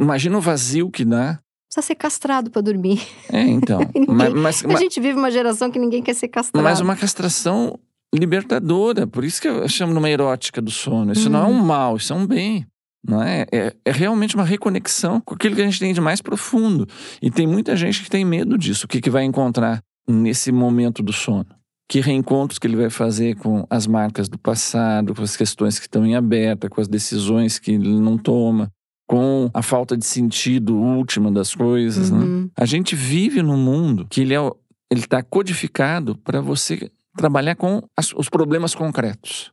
[0.00, 1.38] Imagina o vazio que dá.
[1.66, 3.00] Precisa ser castrado para dormir.
[3.32, 3.78] É, então.
[3.94, 6.62] ninguém, mas, mas, a gente vive uma geração que ninguém quer ser castrado.
[6.64, 7.78] Mas uma castração
[8.12, 9.06] libertadora.
[9.06, 11.12] Por isso que eu chamo numa erótica do sono.
[11.12, 11.64] Isso não é um uhum.
[11.64, 12.66] mal, isso é um bem.
[13.06, 13.46] Não é?
[13.52, 13.74] é?
[13.84, 16.86] É realmente uma reconexão com aquilo que a gente tem de mais profundo.
[17.20, 18.86] E tem muita gente que tem medo disso.
[18.86, 21.46] O que, que vai encontrar nesse momento do sono?
[21.88, 25.86] Que reencontros que ele vai fazer com as marcas do passado, com as questões que
[25.86, 28.70] estão em aberta, com as decisões que ele não toma,
[29.08, 32.10] com a falta de sentido última das coisas.
[32.12, 32.18] Né?
[32.18, 32.42] Uhum.
[32.42, 32.48] Né?
[32.56, 34.50] A gente vive num mundo que ele é,
[34.88, 39.50] ele está codificado para você trabalhar com as, os problemas concretos.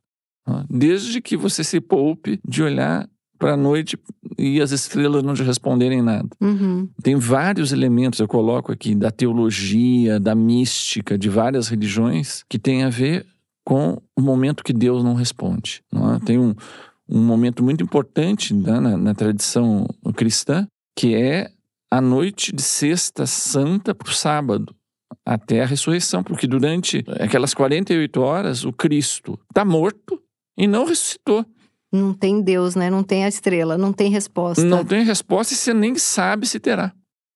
[0.47, 0.63] Né?
[0.69, 3.97] Desde que você se poupe de olhar para a noite
[4.37, 6.27] e as estrelas não te responderem nada.
[6.41, 6.87] Uhum.
[7.01, 12.83] Tem vários elementos, eu coloco aqui, da teologia, da mística, de várias religiões, que tem
[12.83, 13.25] a ver
[13.65, 15.83] com o momento que Deus não responde.
[15.91, 16.19] Não é?
[16.19, 16.53] Tem um,
[17.09, 21.49] um momento muito importante né, na, na tradição cristã, que é
[21.91, 24.75] a noite de sexta santa para o sábado,
[25.25, 30.21] até a ressurreição, porque durante aquelas 48 horas o Cristo está morto
[30.57, 31.45] e não ressuscitou.
[31.91, 32.89] Não tem Deus, né?
[32.89, 34.63] Não tem a estrela, não tem resposta.
[34.63, 36.93] Não tem resposta e você nem sabe se terá.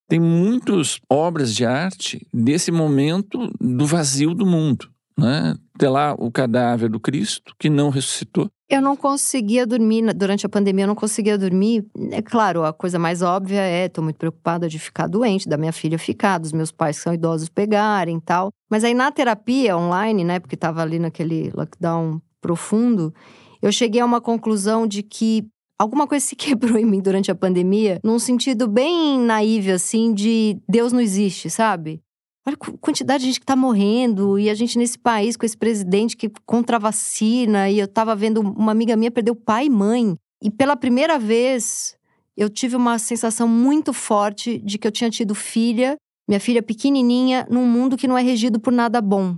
[0.09, 4.89] Tem muitas obras de arte desse momento do vazio do mundo.
[5.17, 5.55] Né?
[5.77, 8.49] Tem lá o cadáver do Cristo, que não ressuscitou.
[8.69, 11.85] Eu não conseguia dormir, durante a pandemia eu não conseguia dormir.
[12.11, 15.73] É claro, a coisa mais óbvia é, tô muito preocupada de ficar doente, da minha
[15.73, 18.49] filha ficar, dos meus pais que são idosos pegarem e tal.
[18.69, 23.13] Mas aí na terapia online, né, porque tava ali naquele lockdown profundo,
[23.61, 25.45] eu cheguei a uma conclusão de que
[25.79, 30.57] alguma coisa se quebrou em mim durante a pandemia, num sentido bem naivo, assim, de
[30.67, 32.01] Deus não existe, sabe?
[32.45, 35.55] Olha a quantidade de gente que tá morrendo, e a gente nesse país com esse
[35.55, 39.69] presidente que contra vacina, e eu tava vendo uma amiga minha perder o pai e
[39.69, 40.15] mãe.
[40.43, 41.95] E pela primeira vez,
[42.35, 45.95] eu tive uma sensação muito forte de que eu tinha tido filha,
[46.27, 49.37] minha filha pequenininha, num mundo que não é regido por nada bom.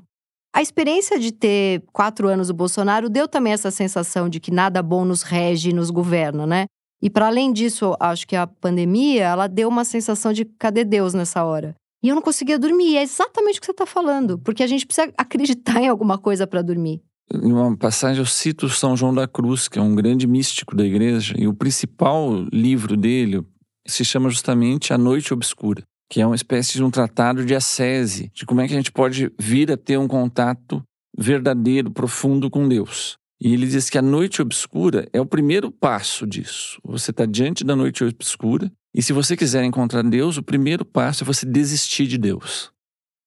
[0.56, 4.84] A experiência de ter quatro anos o Bolsonaro deu também essa sensação de que nada
[4.84, 6.66] bom nos rege e nos governa, né?
[7.02, 11.16] E para além disso, acho que a pandemia, ela deu uma sensação de cadê Deus
[11.16, 11.76] nessa hora?
[12.04, 12.98] E eu não conseguia dormir.
[12.98, 16.46] É exatamente o que você está falando, porque a gente precisa acreditar em alguma coisa
[16.46, 17.02] para dormir.
[17.34, 20.86] Em uma passagem eu cito São João da Cruz, que é um grande místico da
[20.86, 23.44] igreja, e o principal livro dele
[23.88, 25.84] se chama justamente A Noite Obscura
[26.14, 28.92] que é uma espécie de um tratado de ascese, de como é que a gente
[28.92, 30.84] pode vir a ter um contato
[31.18, 33.18] verdadeiro, profundo com Deus.
[33.42, 36.80] E ele diz que a noite obscura é o primeiro passo disso.
[36.84, 41.24] Você está diante da noite obscura, e se você quiser encontrar Deus, o primeiro passo
[41.24, 42.72] é você desistir de Deus.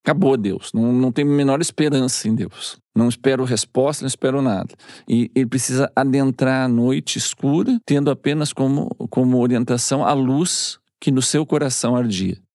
[0.04, 2.76] Acabou Deus, não, não tem a menor esperança em Deus.
[2.94, 4.72] Não espero resposta, não espero nada.
[5.08, 11.10] E ele precisa adentrar a noite escura, tendo apenas como, como orientação a luz que
[11.10, 12.45] no seu coração ardia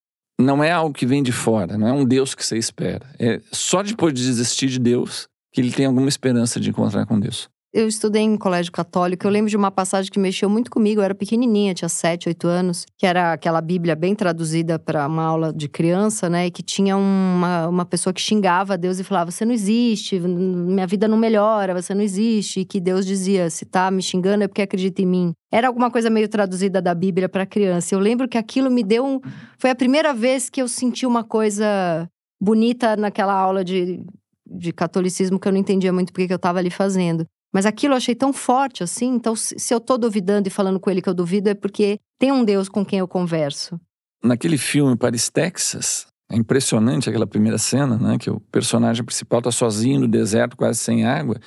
[0.41, 3.06] não é algo que vem de fora, não é um Deus que você espera.
[3.19, 7.19] É só depois de desistir de Deus que ele tem alguma esperança de encontrar com
[7.19, 9.25] Deus eu estudei em colégio católico.
[9.25, 10.99] Eu lembro de uma passagem que mexeu muito comigo.
[10.99, 15.23] Eu era pequenininha, tinha 7, 8 anos, que era aquela Bíblia bem traduzida para uma
[15.23, 16.47] aula de criança, né?
[16.47, 20.86] E que tinha uma, uma pessoa que xingava Deus e falava: Você não existe, minha
[20.86, 22.62] vida não melhora, você não existe.
[22.62, 25.34] E que Deus dizia: Se tá me xingando é porque acredita em mim.
[25.49, 27.95] Era alguma coisa meio traduzida da Bíblia para criança.
[27.95, 29.19] Eu lembro que aquilo me deu um.
[29.57, 31.65] Foi a primeira vez que eu senti uma coisa
[32.39, 34.03] bonita naquela aula de,
[34.45, 37.25] de catolicismo que eu não entendia muito porque que eu estava ali fazendo.
[37.54, 39.14] Mas aquilo eu achei tão forte assim.
[39.14, 42.32] Então, se eu tô duvidando e falando com ele que eu duvido, é porque tem
[42.32, 43.80] um Deus com quem eu converso.
[44.24, 48.18] Naquele filme Paris, Texas, é impressionante aquela primeira cena, né?
[48.18, 51.38] Que o personagem principal está sozinho no deserto, quase sem água,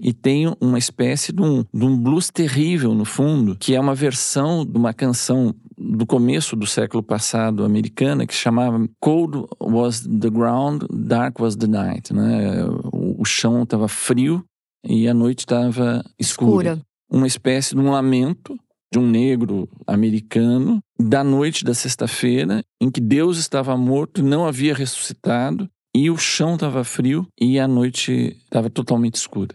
[0.00, 3.94] e tem uma espécie de um, de um blues terrível no fundo, que é uma
[3.94, 10.30] versão de uma canção do começo do século passado americana que chamava Cold was the
[10.30, 12.64] ground, dark was the night, né?
[12.90, 14.42] O, o chão estava frio
[14.84, 16.72] e a noite estava escura.
[16.72, 16.86] escura.
[17.10, 18.56] uma espécie de um lamento
[18.92, 24.74] de um negro americano da noite da sexta-feira, em que Deus estava morto, não havia
[24.74, 29.54] ressuscitado, e o chão estava frio e a noite estava totalmente escura.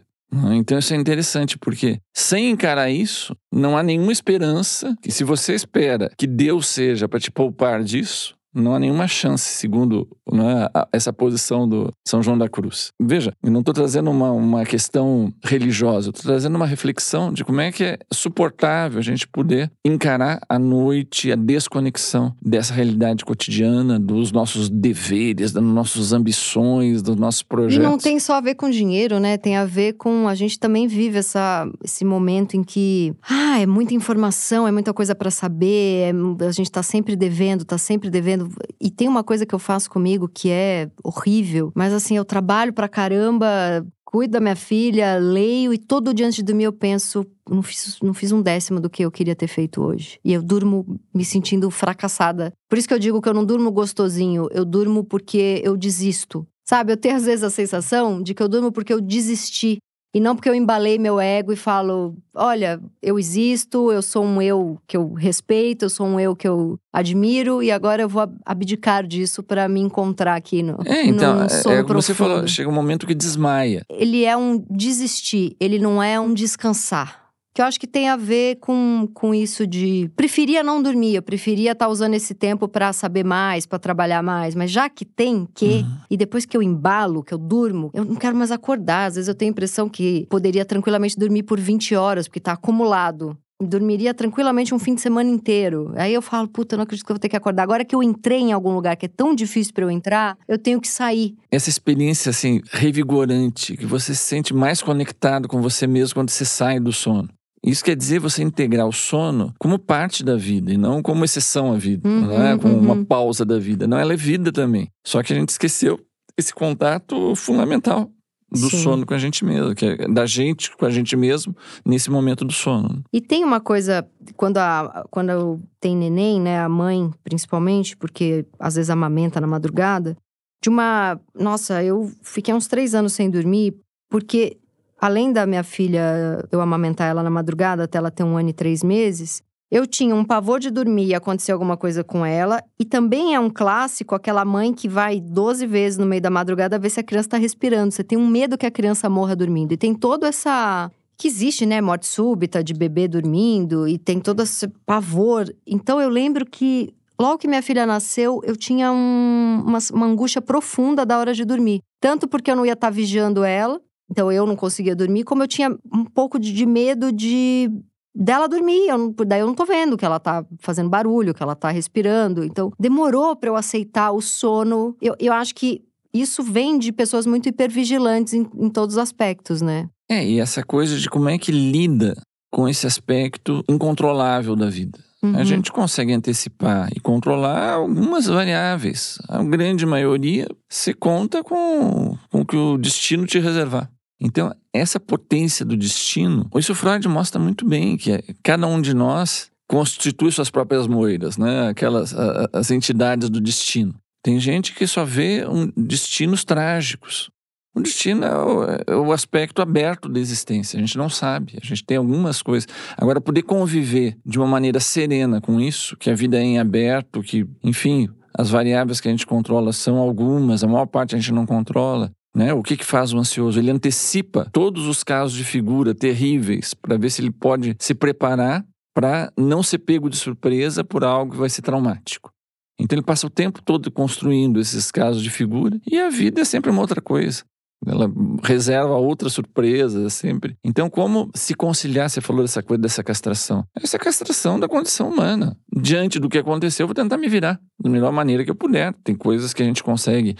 [0.52, 5.54] Então isso é interessante, porque sem encarar isso, não há nenhuma esperança que se você
[5.54, 11.14] espera que Deus seja para te poupar disso, não há nenhuma chance, segundo né, essa
[11.14, 12.92] posição do São João da Cruz.
[13.02, 17.62] Veja, eu não estou trazendo uma, uma questão religiosa, estou trazendo uma reflexão de como
[17.62, 24.00] é que é suportável a gente poder encarar a noite, a desconexão dessa realidade cotidiana,
[24.00, 27.86] dos nossos deveres, das nossas ambições, dos nossos projetos.
[27.86, 29.38] E não tem só a ver com dinheiro, né?
[29.38, 30.28] Tem a ver com.
[30.28, 33.14] A gente também vive essa, esse momento em que.
[33.30, 37.62] Ah, é muita informação, é muita coisa para saber, é, a gente está sempre devendo,
[37.62, 38.47] está sempre devendo
[38.80, 42.74] e tem uma coisa que eu faço comigo que é horrível, mas assim, eu trabalho
[42.74, 47.26] pra caramba, cuido da minha filha, leio e todo dia antes de dormir eu penso,
[47.50, 50.18] não fiz, não fiz um décimo do que eu queria ter feito hoje.
[50.24, 52.54] E eu durmo me sentindo fracassada.
[52.70, 56.48] Por isso que eu digo que eu não durmo gostosinho, eu durmo porque eu desisto.
[56.68, 59.78] Sabe, eu tenho às vezes a sensação de que eu durmo porque eu desisti
[60.14, 64.42] e não porque eu embalei meu ego e falo: olha, eu existo, eu sou um
[64.42, 68.28] eu que eu respeito, eu sou um eu que eu admiro, e agora eu vou
[68.46, 70.78] abdicar disso para me encontrar aqui no.
[70.86, 73.84] É, então, é, é como você falou, chega um momento que desmaia.
[73.90, 77.27] Ele é um desistir, ele não é um descansar
[77.58, 81.24] que eu acho que tem a ver com, com isso de preferia não dormir, eu
[81.24, 85.04] preferia estar tá usando esse tempo para saber mais, para trabalhar mais, mas já que
[85.04, 85.98] tem que, uhum.
[86.08, 89.08] e depois que eu embalo, que eu durmo, eu não quero mais acordar.
[89.08, 92.52] Às vezes eu tenho a impressão que poderia tranquilamente dormir por 20 horas, porque está
[92.52, 95.92] acumulado dormiria tranquilamente um fim de semana inteiro.
[95.96, 97.64] Aí eu falo, puta, eu não acredito que eu vou ter que acordar.
[97.64, 100.60] Agora que eu entrei em algum lugar que é tão difícil para eu entrar, eu
[100.60, 101.36] tenho que sair.
[101.52, 106.46] Essa experiência, assim, revigorante, que você se sente mais conectado com você mesmo quando você
[106.46, 107.30] sai do sono.
[107.64, 111.74] Isso quer dizer você integrar o sono como parte da vida e não como exceção
[111.74, 112.58] à vida, uhum, não é?
[112.58, 112.82] como uhum.
[112.82, 113.88] uma pausa da vida.
[113.88, 114.90] Não, ela é vida também.
[115.06, 116.00] Só que a gente esqueceu
[116.38, 118.10] esse contato fundamental
[118.50, 118.78] do Sim.
[118.78, 122.46] sono com a gente mesmo, que é da gente com a gente mesmo nesse momento
[122.46, 123.04] do sono.
[123.12, 128.76] E tem uma coisa, quando, a, quando tem neném, né, a mãe principalmente, porque às
[128.76, 130.16] vezes amamenta na madrugada,
[130.62, 131.20] de uma.
[131.36, 133.76] Nossa, eu fiquei uns três anos sem dormir,
[134.10, 134.58] porque
[135.00, 138.54] além da minha filha, eu amamentar ela na madrugada até ela ter um ano e
[138.54, 142.64] três meses, eu tinha um pavor de dormir e acontecer alguma coisa com ela.
[142.80, 146.80] E também é um clássico aquela mãe que vai 12 vezes no meio da madrugada
[146.80, 147.92] ver se a criança está respirando.
[147.92, 149.74] Você tem um medo que a criança morra dormindo.
[149.74, 150.90] E tem todo essa.
[151.18, 151.82] Que existe, né?
[151.82, 153.88] Morte súbita de bebê dormindo.
[153.88, 155.54] E tem todo esse pavor.
[155.66, 160.40] Então eu lembro que Logo que minha filha nasceu, eu tinha um, uma, uma, angústia
[160.40, 161.82] profunda da hora de dormir.
[162.00, 165.44] Tanto porque eu não ia estar tá vigiando ela, então eu não conseguia dormir, como
[165.44, 167.70] eu tinha um pouco de, de medo de
[168.16, 168.88] dela dormir.
[168.88, 172.44] Eu daí eu não tô vendo que ela tá fazendo barulho, que ela tá respirando.
[172.44, 174.96] Então demorou para eu aceitar o sono.
[175.02, 179.62] Eu, eu acho que isso vem de pessoas muito hipervigilantes em, em todos os aspectos,
[179.62, 179.90] né?
[180.10, 182.16] É, e essa coisa de como é que lida
[182.50, 184.98] com esse aspecto incontrolável da vida.
[185.22, 185.36] Uhum.
[185.36, 189.18] A gente consegue antecipar e controlar algumas variáveis.
[189.28, 193.90] A grande maioria se conta com, com o que o destino te reservar.
[194.20, 198.94] Então, essa potência do destino, isso Freud mostra muito bem, que é, cada um de
[198.94, 201.68] nós constitui suas próprias moedas, né?
[201.70, 203.94] Aquelas a, as entidades do destino.
[204.24, 207.30] Tem gente que só vê um, destinos trágicos.
[207.76, 210.78] O destino é o, é o, aspecto aberto da existência.
[210.78, 211.54] A gente não sabe.
[211.62, 212.68] A gente tem algumas coisas.
[212.98, 217.22] Agora, poder conviver de uma maneira serena com isso, que a vida é em aberto,
[217.22, 221.32] que, enfim, as variáveis que a gente controla são algumas, a maior parte a gente
[221.32, 222.12] não controla.
[222.38, 222.54] Né?
[222.54, 223.58] O que, que faz o ansioso?
[223.58, 228.64] Ele antecipa todos os casos de figura terríveis para ver se ele pode se preparar
[228.94, 232.32] para não ser pego de surpresa por algo que vai ser traumático.
[232.80, 236.46] Então ele passa o tempo todo construindo esses casos de figura e a vida é
[236.46, 237.44] sempre uma outra coisa.
[237.86, 238.12] Ela
[238.44, 240.58] reserva outras surpresas sempre.
[240.64, 242.10] Então, como se conciliar?
[242.10, 243.64] Você falou dessa coisa dessa castração.
[243.82, 245.56] Essa é castração da condição humana.
[245.76, 248.94] Diante do que aconteceu, eu vou tentar me virar da melhor maneira que eu puder.
[249.04, 250.36] Tem coisas que a gente consegue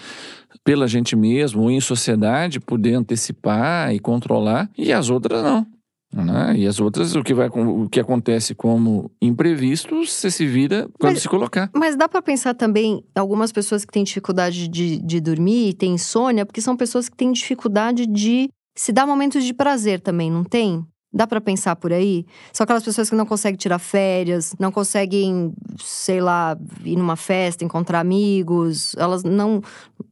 [0.64, 5.66] pela gente mesmo ou em sociedade poder antecipar e controlar e as outras não.
[6.14, 6.56] Né?
[6.58, 11.14] E as outras, o que, vai, o que acontece como imprevisto, você se vira quando
[11.14, 11.70] mas, se colocar.
[11.76, 16.46] Mas dá para pensar também algumas pessoas que têm dificuldade de, de dormir, têm insônia,
[16.46, 20.86] porque são pessoas que têm dificuldade de se dar momentos de prazer também, não tem?
[21.12, 22.26] Dá para pensar por aí?
[22.54, 27.66] São aquelas pessoas que não conseguem tirar férias, não conseguem, sei lá, ir numa festa,
[27.66, 29.62] encontrar amigos, elas não,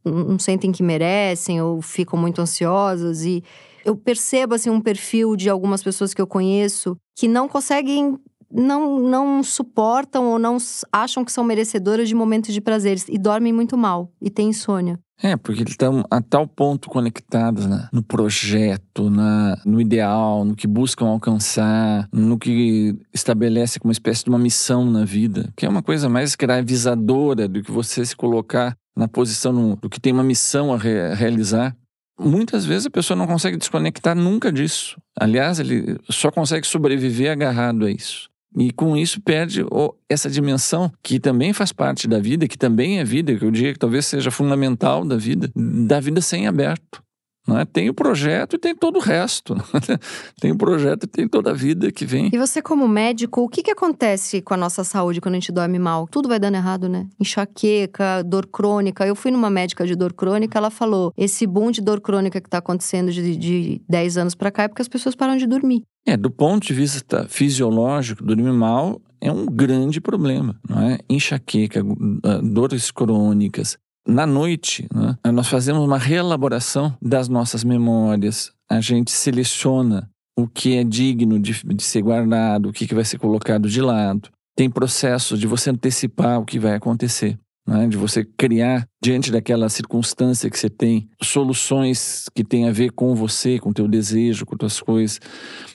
[0.04, 3.44] não sentem que merecem ou ficam muito ansiosas e
[3.86, 8.18] eu percebo assim um perfil de algumas pessoas que eu conheço que não conseguem
[8.50, 10.56] não, não suportam ou não
[10.92, 14.98] acham que são merecedoras de momentos de prazeres e dormem muito mal e têm insônia.
[15.22, 17.88] É, porque eles estão a tal ponto conectados né?
[17.90, 24.24] no projeto, na, no ideal, no que buscam alcançar, no que estabelece como uma espécie
[24.24, 28.14] de uma missão na vida, que é uma coisa mais escravizadora do que você se
[28.14, 31.74] colocar na posição do que tem uma missão a re, realizar.
[32.18, 34.96] Muitas vezes a pessoa não consegue desconectar nunca disso.
[35.18, 38.30] Aliás, ele só consegue sobreviver agarrado a isso.
[38.58, 39.62] E com isso perde
[40.08, 43.74] essa dimensão que também faz parte da vida, que também é vida, que eu diria
[43.74, 47.02] que talvez seja fundamental da vida, da vida sem aberto.
[47.46, 47.64] Né?
[47.64, 49.54] Tem o projeto e tem todo o resto.
[49.54, 49.62] Né?
[50.40, 52.30] tem o projeto e tem toda a vida que vem.
[52.32, 55.52] E você, como médico, o que, que acontece com a nossa saúde quando a gente
[55.52, 56.08] dorme mal?
[56.08, 57.06] Tudo vai dando errado, né?
[57.20, 59.06] Enxaqueca, dor crônica.
[59.06, 62.48] Eu fui numa médica de dor crônica, ela falou: esse boom de dor crônica que
[62.48, 65.82] está acontecendo de, de 10 anos para cá é porque as pessoas param de dormir.
[66.04, 70.98] É, do ponto de vista fisiológico, dormir mal é um grande problema, não é?
[71.08, 71.82] Enxaqueca,
[72.22, 73.76] ah, dores crônicas,
[74.06, 78.52] na noite, né, nós fazemos uma reelaboração das nossas memórias.
[78.70, 83.04] A gente seleciona o que é digno de, de ser guardado, o que, que vai
[83.04, 84.28] ser colocado de lado.
[84.54, 87.38] Tem processo de você antecipar o que vai acontecer.
[87.68, 87.88] Né?
[87.88, 93.12] de você criar, diante daquela circunstância que você tem, soluções que têm a ver com
[93.12, 95.18] você, com o teu desejo, com tuas coisas.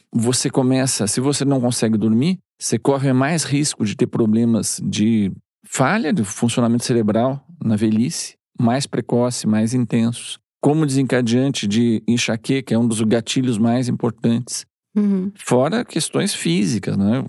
[0.10, 5.34] Você começa, se você não consegue dormir, você corre mais risco de ter problemas de
[5.66, 10.40] falha do funcionamento cerebral na velhice, mais precoce, mais intensos.
[10.62, 14.66] Como desencadeante de enxaqueca, é um dos gatilhos mais importantes.
[14.96, 15.32] Uhum.
[15.36, 17.24] Fora questões físicas, né?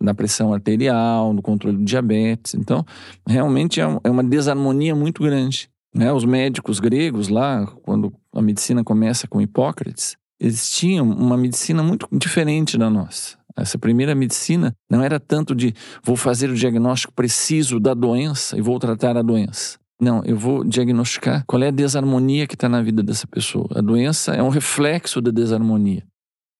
[0.00, 2.54] na pressão arterial, no controle do diabetes.
[2.54, 2.84] Então,
[3.26, 5.68] realmente é, é uma desarmonia muito grande.
[5.94, 6.12] Né?
[6.12, 12.08] Os médicos gregos lá, quando a medicina começa com Hipócrates, eles tinham uma medicina muito
[12.12, 13.37] diferente da nossa.
[13.60, 18.60] Essa primeira medicina não era tanto de vou fazer o diagnóstico preciso da doença e
[18.60, 19.78] vou tratar a doença.
[20.00, 23.68] Não, eu vou diagnosticar qual é a desarmonia que está na vida dessa pessoa.
[23.74, 26.04] A doença é um reflexo da desarmonia.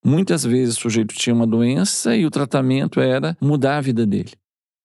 [0.04, 4.32] Muitas vezes o sujeito tinha uma doença e o tratamento era mudar a vida dele.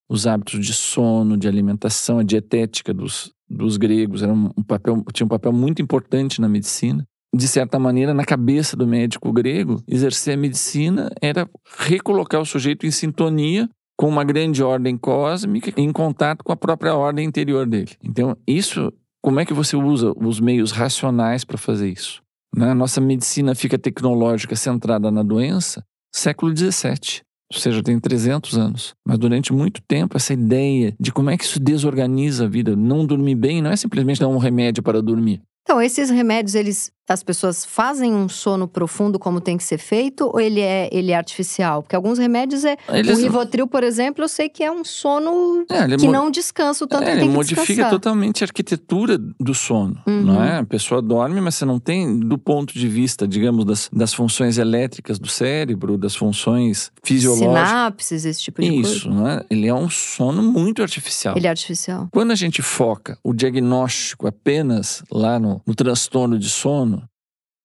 [0.09, 5.25] Os hábitos de sono, de alimentação, a dietética dos, dos gregos era um papel, tinha
[5.25, 10.35] um papel muito importante na medicina de certa maneira, na cabeça do médico grego, exercer
[10.35, 13.67] a medicina era recolocar o sujeito em sintonia
[13.97, 17.91] com uma grande ordem cósmica, em contato com a própria ordem interior dele.
[18.03, 22.21] Então, isso, como é que você usa os meios racionais para fazer isso?
[22.55, 22.69] Né?
[22.69, 27.21] A nossa medicina fica tecnológica centrada na doença, século XVII.
[27.53, 28.93] Ou seja, tem 300 anos.
[29.07, 33.05] Mas durante muito tempo, essa ideia de como é que isso desorganiza a vida, não
[33.05, 35.41] dormir bem, não é simplesmente dar um remédio para dormir.
[35.63, 40.25] Então, esses remédios, eles as pessoas fazem um sono profundo como tem que ser feito
[40.25, 41.83] ou ele é, ele é artificial?
[41.83, 42.77] Porque alguns remédios é.
[42.89, 43.17] Eles...
[43.17, 46.11] O Rivotril, por exemplo, eu sei que é um sono é, que mo...
[46.11, 47.91] não descansa o tanto é, que tem ele modifica descansar.
[47.91, 50.23] totalmente a arquitetura do sono, uhum.
[50.23, 50.59] não é?
[50.59, 54.57] A pessoa dorme, mas você não tem, do ponto de vista, digamos, das, das funções
[54.57, 57.67] elétricas do cérebro, das funções fisiológicas.
[57.69, 58.95] Sinapses, esse tipo de Isso, coisa.
[58.95, 59.45] Isso, não é?
[59.49, 61.35] Ele é um sono muito artificial.
[61.35, 62.07] Ele é artificial.
[62.11, 67.02] Quando a gente foca o diagnóstico apenas lá no, no transtorno de sono,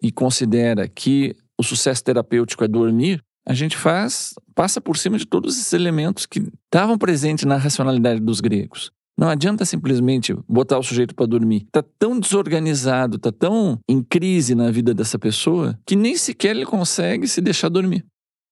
[0.02, 5.26] e considera que o sucesso terapêutico é dormir, a gente faz, passa por cima de
[5.26, 8.92] todos esses elementos que estavam presentes na racionalidade dos gregos.
[9.18, 11.64] Não adianta simplesmente botar o sujeito para dormir.
[11.66, 16.64] Está tão desorganizado, está tão em crise na vida dessa pessoa que nem sequer ele
[16.64, 18.04] consegue se deixar dormir.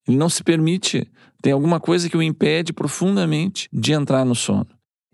[0.09, 1.09] Ele não se permite,
[1.41, 4.67] tem alguma coisa que o impede profundamente de entrar no sono.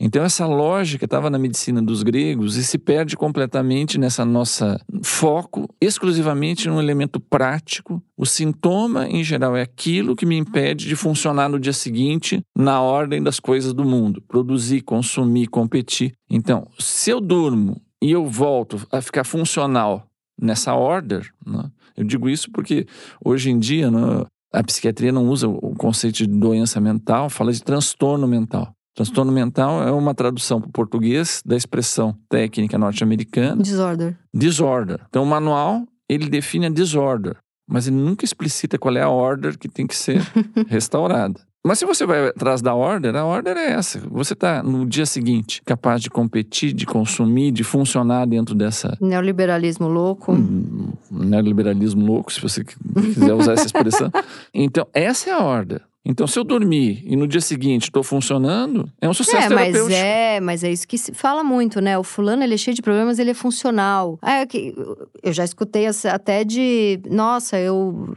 [0.05, 5.72] Então, essa lógica estava na medicina dos gregos e se perde completamente nessa nossa foco
[5.80, 8.03] exclusivamente num elemento prático.
[8.16, 12.80] O sintoma, em geral, é aquilo que me impede de funcionar no dia seguinte na
[12.80, 16.14] ordem das coisas do mundo: produzir, consumir, competir.
[16.28, 21.70] Então, se eu durmo e eu volto a ficar funcional nessa order, né?
[21.96, 22.88] eu digo isso porque
[23.24, 27.62] hoje em dia né, a psiquiatria não usa o conceito de doença mental, fala de
[27.62, 28.74] transtorno mental.
[28.95, 33.62] Transtorno mental é uma tradução para o português da expressão técnica norte-americana.
[33.62, 34.18] Disorder.
[34.34, 35.01] Disorder.
[35.09, 37.36] Então, o manual, ele define a disorder,
[37.68, 40.20] mas ele nunca explicita qual é a order que tem que ser
[40.68, 41.40] restaurada.
[41.64, 44.01] Mas se você vai atrás da order, a order é essa.
[44.11, 48.99] Você está no dia seguinte capaz de competir, de consumir, de funcionar dentro dessa.
[49.01, 50.32] Neoliberalismo louco.
[50.32, 54.11] Hum, neoliberalismo louco, se você quiser usar essa expressão.
[54.53, 55.82] então, essa é a order.
[56.05, 59.76] Então, se eu dormir e no dia seguinte estou funcionando, é um sucesso é, mas
[59.90, 61.96] é, mas é isso que se fala muito, né?
[61.96, 64.18] O fulano ele é cheio de problemas, ele é funcional.
[64.20, 64.74] É, que-
[65.22, 68.09] eu já escutei até de, nossa, eu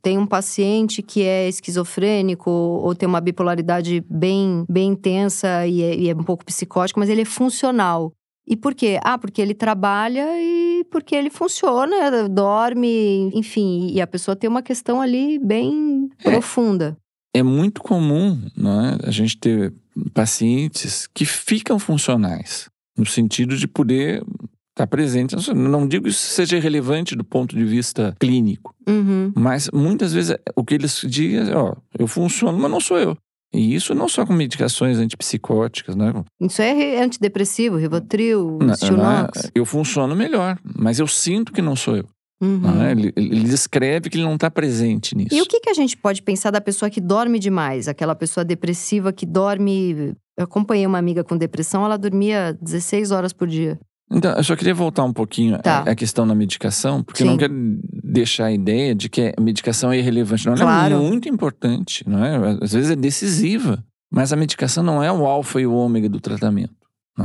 [0.00, 5.94] tenho um paciente que é esquizofrênico ou tem uma bipolaridade bem, bem intensa e é,
[5.94, 8.12] e é um pouco psicótico, mas ele é funcional.
[8.48, 8.98] E por quê?
[9.04, 14.62] Ah, porque ele trabalha e porque ele funciona, dorme, enfim, e a pessoa tem uma
[14.62, 16.30] questão ali bem É.
[16.30, 16.96] profunda.
[17.34, 19.72] É muito comum né, a gente ter
[20.12, 22.68] pacientes que ficam funcionais,
[22.98, 24.22] no sentido de poder
[24.70, 25.36] estar presente.
[25.54, 29.32] Não digo isso seja irrelevante do ponto de vista clínico, Uhum.
[29.36, 33.16] mas muitas vezes o que eles dizem é: ó, eu funciono, mas não sou eu.
[33.52, 36.12] E isso não só com medicações antipsicóticas, né?
[36.40, 39.42] Isso é re- antidepressivo, Rivotril, Stilnox.
[39.44, 42.08] não, eu funciono melhor, mas eu sinto que não sou eu.
[42.40, 42.58] Uhum.
[42.58, 42.92] né?
[42.92, 45.34] Ele, ele descreve que ele não está presente nisso.
[45.34, 47.86] E o que, que a gente pode pensar da pessoa que dorme demais?
[47.88, 50.14] Aquela pessoa depressiva que dorme.
[50.38, 53.78] Eu acompanhei uma amiga com depressão, ela dormia 16 horas por dia.
[54.12, 55.84] Então, eu só queria voltar um pouquinho Tá.
[55.86, 57.30] à à questão da medicação, porque eu Sim.
[57.32, 57.54] não quero
[58.02, 60.46] deixar a ideia de que a medicação é irrelevante.
[60.46, 60.94] Não, ela Claro.
[60.94, 62.58] é muito importante, não é?
[62.62, 66.18] Às vezes é decisiva, mas a medicação não é o alfa e o ômega do
[66.20, 66.72] tratamento.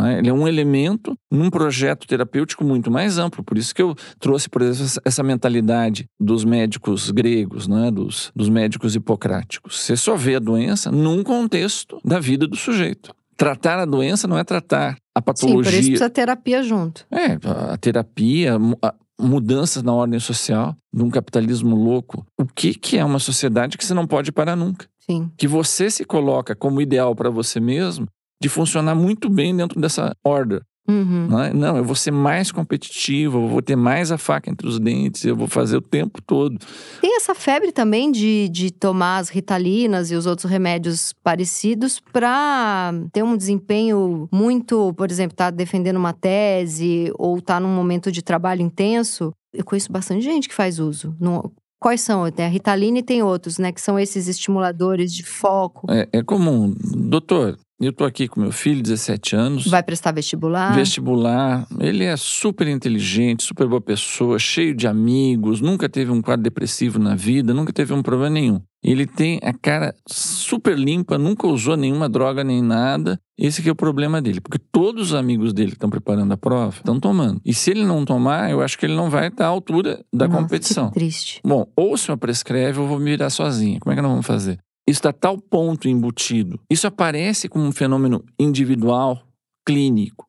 [0.04, 0.20] É?
[0.20, 3.44] Ele é um elemento num projeto terapêutico muito mais amplo.
[3.44, 7.92] Por isso que eu trouxe, por exemplo, essa- mentalidade dos médicos gregos, é?
[7.92, 9.80] dos, dos médicos hipocráticos.
[9.80, 13.14] Você só vê a doença num contexto da vida do sujeito.
[13.38, 15.72] Tratar a doença não é tratar a Sim, patologia.
[15.72, 17.06] por isso precisa terapia junto.
[17.12, 17.38] É,
[17.72, 22.26] a terapia, a- mudanças na ordem social, de um capitalismo louco.
[22.38, 24.88] O que, que é uma sociedade que você não pode parar nunca?
[25.00, 25.30] Sim.
[25.38, 28.08] Que você se coloca como ideal para você mesmo
[28.42, 30.62] de funcionar muito bem dentro dessa order.
[30.88, 31.28] Uhum.
[31.28, 31.52] Não, é?
[31.52, 35.26] não, eu vou ser mais competitivo, eu vou ter mais a faca entre os dentes,
[35.26, 36.60] eu vou fazer o tempo todo.
[37.02, 42.94] Tem essa febre também de, de tomar as ritalinas e os outros remédios parecidos para
[43.12, 48.22] ter um desempenho muito, por exemplo, tá defendendo uma tese ou tá num momento de
[48.22, 49.32] trabalho intenso.
[49.52, 51.16] Eu conheço bastante gente que faz uso.
[51.20, 52.30] Não- Quais são?
[52.32, 53.72] Tem a ritalina e tem outros, né?
[53.72, 55.86] Que são esses estimuladores de foco.
[55.92, 56.74] É, é comum.
[56.82, 59.68] Doutor, eu tô aqui com meu filho, 17 anos.
[59.68, 60.74] Vai prestar vestibular.
[60.74, 66.44] Vestibular, ele é super inteligente, super boa pessoa, cheio de amigos, nunca teve um quadro
[66.44, 68.62] depressivo na vida, nunca teve um problema nenhum.
[68.82, 73.20] Ele tem a cara super limpa, nunca usou nenhuma droga nem nada.
[73.38, 76.38] Esse que é o problema dele, porque todos os amigos dele que estão preparando a
[76.38, 77.42] prova estão tomando.
[77.44, 80.28] E se ele não tomar, eu acho que ele não vai estar à altura da
[80.28, 80.88] Nossa, competição.
[80.90, 81.42] Que triste.
[81.44, 83.80] Bom, ou o senhor prescreve ou eu vou me virar sozinha.
[83.82, 84.60] Como é que nós vamos fazer?
[84.88, 86.60] Está a tal ponto embutido.
[86.70, 89.26] Isso aparece como um fenômeno individual,
[89.66, 90.28] clínico.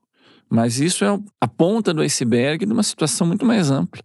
[0.49, 4.03] Mas isso é a ponta do iceberg de uma situação muito mais ampla,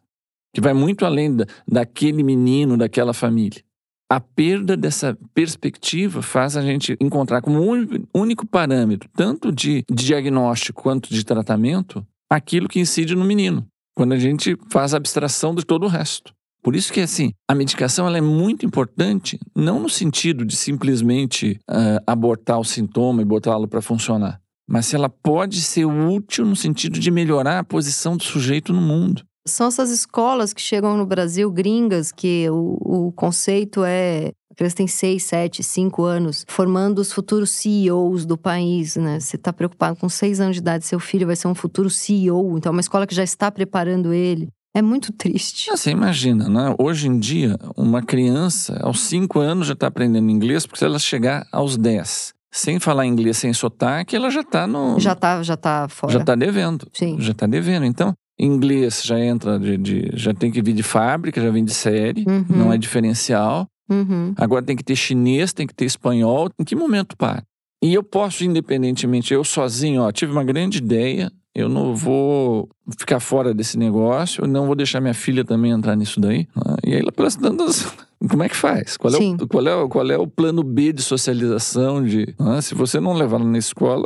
[0.53, 3.63] que vai muito além da, daquele menino, daquela família.
[4.09, 10.05] A perda dessa perspectiva faz a gente encontrar como único, único parâmetro, tanto de, de
[10.05, 15.55] diagnóstico quanto de tratamento, aquilo que incide no menino, quando a gente faz a abstração
[15.55, 16.33] de todo o resto.
[16.63, 21.59] Por isso que, assim, a medicação ela é muito importante, não no sentido de simplesmente
[21.67, 24.39] ah, abortar o sintoma e botá-lo para funcionar,
[24.69, 28.81] mas se ela pode ser útil no sentido de melhorar a posição do sujeito no
[28.81, 29.23] mundo.
[29.47, 34.31] São essas escolas que chegam no Brasil, gringas, que o, o conceito é.
[34.59, 39.19] Eles têm seis, sete, cinco anos, formando os futuros CEOs do país, né?
[39.19, 42.55] Você está preocupado com seis anos de idade, seu filho vai ser um futuro CEO,
[42.59, 44.49] então é uma escola que já está preparando ele.
[44.73, 45.69] É muito triste.
[45.69, 46.73] Ah, Você imagina, né?
[46.79, 50.97] Hoje em dia, uma criança aos 5 anos já está aprendendo inglês, porque se ela
[50.99, 54.99] chegar aos 10 sem falar inglês, sem sotaque, ela já está no.
[54.99, 56.11] Já tá, já tá fora.
[56.13, 56.87] já está devendo.
[56.93, 57.15] Sim.
[57.19, 57.85] Já está devendo.
[57.85, 61.73] Então, inglês já entra de, de- já tem que vir de fábrica, já vem de
[61.73, 62.45] série, Uhum.
[62.49, 63.67] não é diferencial.
[63.89, 64.33] Uhum.
[64.37, 66.49] Agora tem que ter chinês, tem que ter espanhol.
[66.59, 67.43] Em que momento para?
[67.83, 71.31] E eu posso, independentemente, eu sozinho, ó, tive uma grande ideia.
[71.53, 75.95] Eu não vou ficar fora desse negócio, eu não vou deixar minha filha também entrar
[75.95, 76.47] nisso daí.
[76.55, 76.75] né?
[76.83, 77.91] E aí, pelas tantas,
[78.29, 78.95] como é que faz?
[78.95, 79.35] Qual é, Sim.
[79.39, 82.03] o, qual, é, qual é o plano B de socialização?
[82.03, 82.61] De, né?
[82.61, 84.05] Se você não levar ela na escola,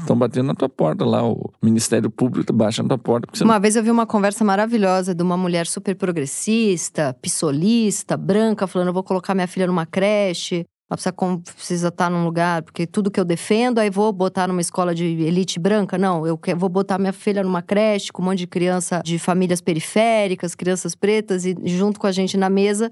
[0.00, 1.22] estão batendo na tua porta lá.
[1.22, 3.28] O Ministério Público baixa na tua porta.
[3.32, 8.16] Você não Uma vez eu vi uma conversa maravilhosa de uma mulher super progressista, pissolista,
[8.16, 10.66] branca, falando: eu vou colocar minha filha numa creche.
[10.90, 14.60] Ela precisa, precisa estar num lugar, porque tudo que eu defendo, aí vou botar numa
[14.60, 15.96] escola de elite branca.
[15.96, 19.60] Não, eu vou botar minha filha numa creche com um monte de criança de famílias
[19.60, 22.90] periféricas, crianças pretas, e junto com a gente na mesa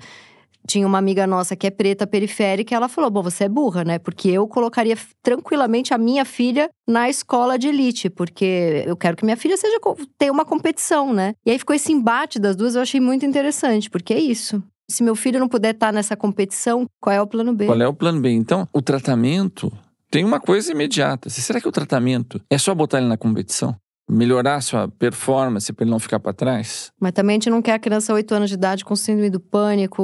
[0.68, 3.82] tinha uma amiga nossa que é preta periférica e ela falou: Bom, você é burra,
[3.84, 3.98] né?
[3.98, 9.24] Porque eu colocaria tranquilamente a minha filha na escola de elite, porque eu quero que
[9.24, 9.78] minha filha seja
[10.18, 11.34] tenha uma competição, né?
[11.44, 14.62] E aí ficou esse embate das duas, eu achei muito interessante, porque é isso.
[14.90, 17.66] Se meu filho não puder estar nessa competição, qual é o plano B?
[17.66, 18.30] Qual é o plano B?
[18.30, 19.70] Então, o tratamento
[20.10, 21.28] tem uma coisa imediata.
[21.28, 23.76] Será que o tratamento é só botar ele na competição?
[24.10, 26.90] Melhorar sua performance para ele não ficar para trás?
[26.98, 29.38] Mas também a gente não quer a criança 8 anos de idade com síndrome do
[29.38, 30.02] pânico,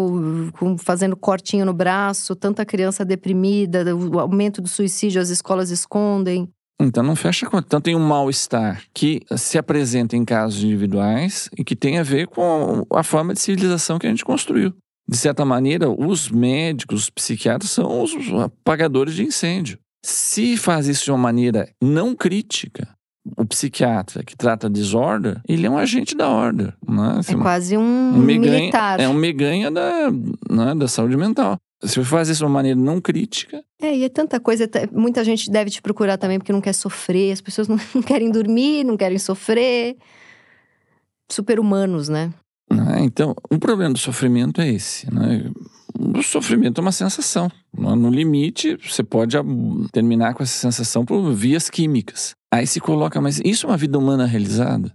[0.59, 6.47] com, fazendo cortinho no braço, tanta criança deprimida, o aumento do suicídio as escolas escondem.
[6.81, 7.67] Então não fecha conta.
[7.67, 12.27] Então tem um mal-estar que se apresenta em casos individuais e que tem a ver
[12.27, 14.75] com a forma de civilização que a gente construiu.
[15.09, 18.13] De certa maneira, os médicos, os psiquiatras são os
[18.43, 19.79] apagadores de incêndio.
[20.05, 22.89] Se faz isso de uma maneira não crítica,
[23.37, 26.73] o psiquiatra que trata desordem, ele é um agente da ordem.
[26.87, 27.21] Né?
[27.27, 27.83] É quase um,
[28.15, 29.01] um militar.
[29.01, 30.11] É um meganha da,
[30.51, 31.57] né, da saúde mental.
[31.85, 33.63] Se você faz isso de uma maneira não crítica.
[33.81, 34.69] É, e é tanta coisa.
[34.93, 37.33] Muita gente deve te procurar também porque não quer sofrer.
[37.33, 39.97] As pessoas não, não querem dormir, não querem sofrer.
[41.31, 42.33] Super humanos, né?
[42.71, 42.99] né?
[43.01, 45.13] Então, o problema do sofrimento é esse.
[45.13, 45.51] Né?
[45.95, 47.51] O sofrimento é uma sensação.
[47.73, 47.95] Né?
[47.95, 49.37] No limite, você pode
[49.93, 52.35] terminar com essa sensação por vias químicas.
[52.53, 54.93] Aí se coloca, mas isso é uma vida humana realizada?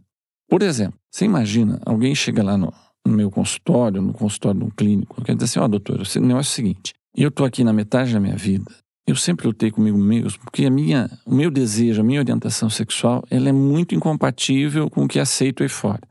[0.49, 2.73] Por exemplo, você imagina, alguém chega lá no,
[3.05, 6.19] no meu consultório, no consultório de um clínico, quer dizer assim, ó, oh, doutor, o
[6.21, 8.71] negócio é o seguinte, eu tô aqui na metade da minha vida,
[9.07, 13.23] eu sempre lutei comigo mesmo, porque a minha, o meu desejo, a minha orientação sexual,
[13.29, 16.01] ela é muito incompatível com o que aceito aí fora.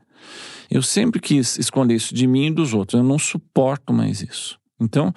[0.69, 4.59] Eu sempre quis esconder isso de mim e dos outros, eu não suporto mais isso.
[4.79, 5.13] Então,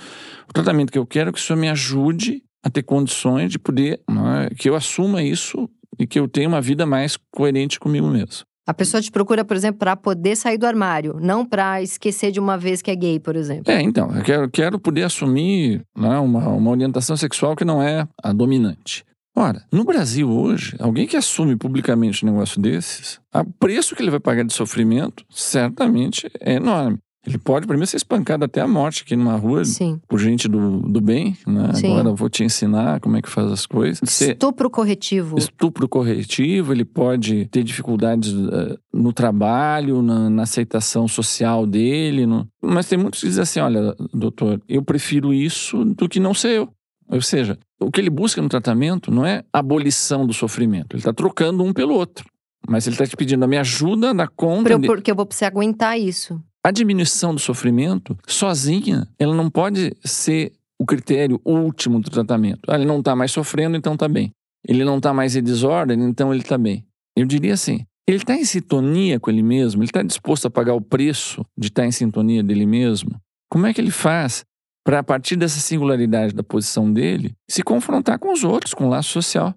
[0.48, 3.58] o tratamento que eu quero é que o senhor me ajude a ter condições de
[3.58, 5.68] poder, é, que eu assuma isso
[5.98, 8.44] e que eu tenha uma vida mais coerente comigo mesmo.
[8.72, 12.40] A pessoa te procura, por exemplo, para poder sair do armário, não para esquecer de
[12.40, 13.70] uma vez que é gay, por exemplo.
[13.70, 18.08] É, então, eu quero, quero poder assumir né, uma, uma orientação sexual que não é
[18.22, 19.04] a dominante.
[19.36, 24.10] Ora, no Brasil hoje, alguém que assume publicamente um negócio desses, o preço que ele
[24.10, 26.98] vai pagar de sofrimento certamente é enorme.
[27.24, 30.00] Ele pode, primeiro, ser espancado até a morte aqui numa rua Sim.
[30.08, 31.36] por gente do, do bem.
[31.46, 31.70] Né?
[31.84, 34.00] Agora eu vou te ensinar como é que faz as coisas.
[34.30, 35.38] Estupro corretivo.
[35.38, 42.26] Estupro corretivo, ele pode ter dificuldades uh, no trabalho, na, na, aceitação social dele.
[42.26, 42.48] No...
[42.60, 46.56] Mas tem muitos que dizem assim: olha, doutor, eu prefiro isso do que não ser
[46.56, 46.68] eu.
[47.08, 51.12] Ou seja, o que ele busca no tratamento não é abolição do sofrimento, ele está
[51.12, 52.24] trocando um pelo outro.
[52.68, 54.78] Mas ele está te pedindo a minha ajuda na conta.
[54.78, 56.40] Porque eu vou precisar aguentar isso.
[56.64, 62.60] A diminuição do sofrimento, sozinha, ela não pode ser o critério último do tratamento.
[62.68, 64.32] Ah, ele não está mais sofrendo, então está bem.
[64.66, 66.86] Ele não está mais em desordem, então ele está bem.
[67.16, 69.82] Eu diria assim: ele está em sintonia com ele mesmo?
[69.82, 73.20] Ele está disposto a pagar o preço de estar tá em sintonia dele mesmo?
[73.50, 74.44] Como é que ele faz
[74.84, 78.88] para, a partir dessa singularidade da posição dele, se confrontar com os outros, com o
[78.88, 79.54] laço social?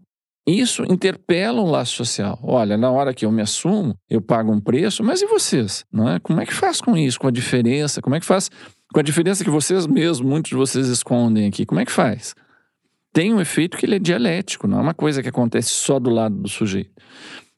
[0.47, 2.39] Isso interpela o laço social.
[2.43, 5.83] Olha, na hora que eu me assumo, eu pago um preço, mas e vocês?
[5.91, 6.19] Não é?
[6.19, 8.01] Como é que faz com isso, com a diferença?
[8.01, 8.51] Como é que faz
[8.93, 11.65] com a diferença que vocês mesmos, muitos de vocês escondem aqui?
[11.65, 12.35] Como é que faz?
[13.11, 16.11] Tem um efeito que ele é dialético, não é uma coisa que acontece só do
[16.11, 16.91] lado do sujeito.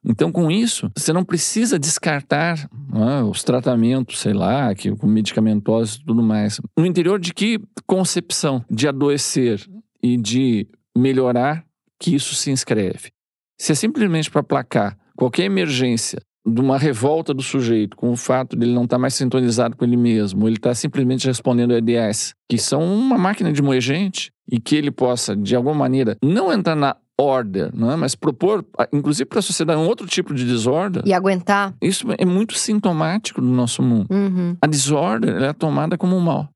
[0.06, 5.96] Então, com isso, você não precisa descartar é, os tratamentos, sei lá, que, com medicamentosos
[5.96, 6.62] e tudo mais.
[6.78, 9.68] No interior de que concepção de adoecer
[10.02, 11.66] e de melhorar
[12.00, 13.12] que isso se inscreve.
[13.60, 18.56] Se é simplesmente para placar qualquer emergência de uma revolta do sujeito com o fato
[18.56, 22.34] de ele não estar tá mais sintonizado com ele mesmo, ele está simplesmente respondendo EDS,
[22.50, 26.54] que são uma máquina de moer gente, e que ele possa, de alguma maneira, não
[26.54, 27.95] entrar na order, não é?
[27.95, 31.02] mas propor, inclusive para a sociedade, um outro tipo de desordem.
[31.06, 31.74] E aguentar.
[31.82, 34.08] Isso é muito sintomático do nosso mundo.
[34.10, 34.56] Uhum.
[34.62, 36.48] A desordem é tomada como um mal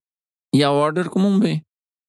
[0.53, 1.61] e a order como um bem.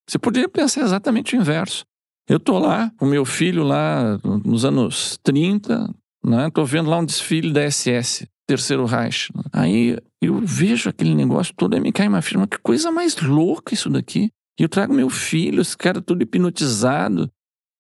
[0.09, 1.85] Você poderia pensar exatamente o inverso.
[2.33, 6.49] Eu tô lá com meu filho lá nos anos 30, né?
[6.49, 9.31] Tô vendo lá um desfile da SS, Terceiro Reich.
[9.37, 9.43] Né?
[9.53, 13.75] Aí eu vejo aquele negócio todo e me cai uma firma, que coisa mais louca
[13.75, 14.31] isso daqui.
[14.59, 17.31] E eu trago meu filho, esse cara todo hipnotizado.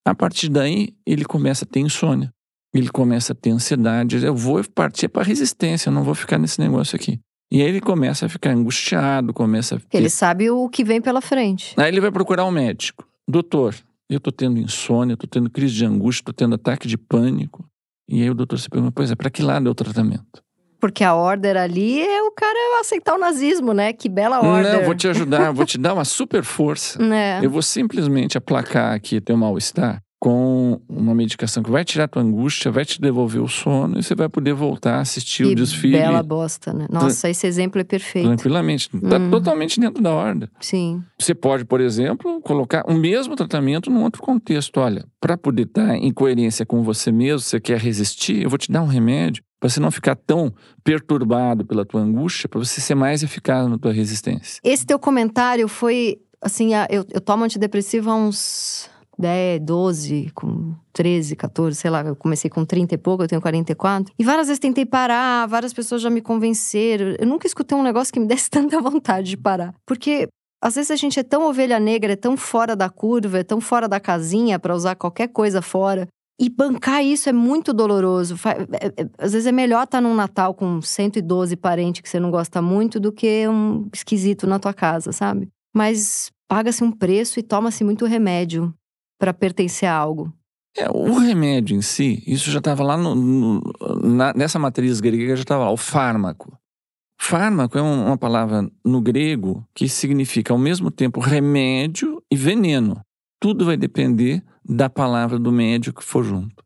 [0.06, 2.30] A partir daí, ele começa a ter insônia.
[2.74, 4.22] Ele começa a ter ansiedade.
[4.22, 7.18] Eu vou partir para resistência, eu não vou ficar nesse negócio aqui.
[7.50, 9.96] E aí ele começa a ficar angustiado, começa a...
[9.96, 11.74] Ele sabe o que vem pela frente.
[11.78, 13.08] Aí ele vai procurar um médico.
[13.26, 13.74] Doutor,
[14.14, 17.64] eu estou tendo insônia, estou tendo crise de angústia, estou tendo ataque de pânico.
[18.08, 20.42] E aí o doutor se pergunta, pois é, para que lado é o tratamento?
[20.80, 23.92] Porque a order ali é o cara aceitar o nazismo, né?
[23.92, 24.78] Que bela order.
[24.78, 27.00] Não, vou te ajudar, vou te dar uma super força.
[27.02, 27.44] É.
[27.44, 32.70] Eu vou simplesmente aplacar aqui teu mal-estar com uma medicação que vai tirar tua angústia,
[32.70, 35.98] vai te devolver o sono e você vai poder voltar a assistir o desfile.
[35.98, 36.86] bela bosta, né?
[36.88, 38.26] Nossa, esse exemplo é perfeito.
[38.26, 38.88] Tranquilamente.
[38.94, 39.30] Está hum.
[39.32, 40.48] totalmente dentro da ordem.
[40.60, 41.02] Sim.
[41.18, 44.78] Você pode, por exemplo, colocar o mesmo tratamento num outro contexto.
[44.78, 48.70] Olha, para poder estar em coerência com você mesmo, você quer resistir, eu vou te
[48.70, 50.54] dar um remédio para você não ficar tão
[50.84, 54.60] perturbado pela tua angústia, para você ser mais eficaz na tua resistência.
[54.62, 58.88] Esse teu comentário foi assim, eu, eu tomo antidepressivo há uns
[59.18, 63.40] 10, 12, com 13, 14, sei lá, eu comecei com 30 e pouco, eu tenho
[63.40, 64.12] 44.
[64.18, 67.16] E várias vezes tentei parar, várias pessoas já me convenceram.
[67.18, 69.74] Eu nunca escutei um negócio que me desse tanta vontade de parar.
[69.86, 70.28] Porque
[70.62, 73.60] às vezes a gente é tão ovelha negra, é tão fora da curva, é tão
[73.60, 76.06] fora da casinha para usar qualquer coisa fora.
[76.40, 78.34] E bancar isso é muito doloroso.
[78.48, 82.18] É, é, às vezes é melhor estar tá num Natal com 112 parentes que você
[82.18, 85.48] não gosta muito do que um esquisito na tua casa, sabe?
[85.74, 88.74] Mas paga-se um preço e toma-se muito remédio
[89.22, 90.32] para pertencer a algo.
[90.76, 93.62] É, o remédio em si, isso já estava lá no, no,
[94.02, 96.58] na, nessa matriz grega, já estava lá, o fármaco.
[97.16, 103.00] Fármaco é uma palavra no grego que significa ao mesmo tempo remédio e veneno.
[103.38, 106.64] Tudo vai depender da palavra do médico que for junto.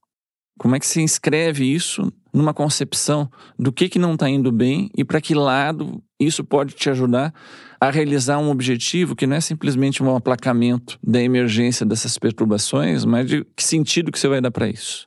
[0.58, 4.90] Como é que se inscreve isso numa concepção do que, que não está indo bem
[4.96, 7.34] e para que lado isso pode te ajudar
[7.80, 13.28] a realizar um objetivo que não é simplesmente um aplacamento da emergência dessas perturbações, mas
[13.28, 15.06] de que sentido que você vai dar para isso.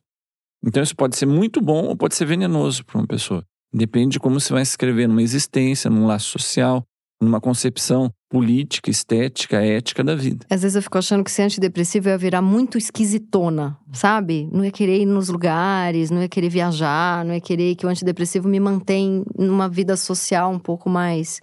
[0.66, 3.44] Então isso pode ser muito bom ou pode ser venenoso para uma pessoa.
[3.74, 6.84] Depende de como você vai escrever numa existência, num laço social,
[7.22, 10.46] numa concepção política, estética, ética da vida.
[10.50, 14.48] Às vezes eu fico achando que ser antidepressivo ia virar muito esquisitona, sabe?
[14.52, 17.90] Não ia querer ir nos lugares, não ia querer viajar, não ia querer que o
[17.90, 21.42] antidepressivo me mantenha numa vida social um pouco mais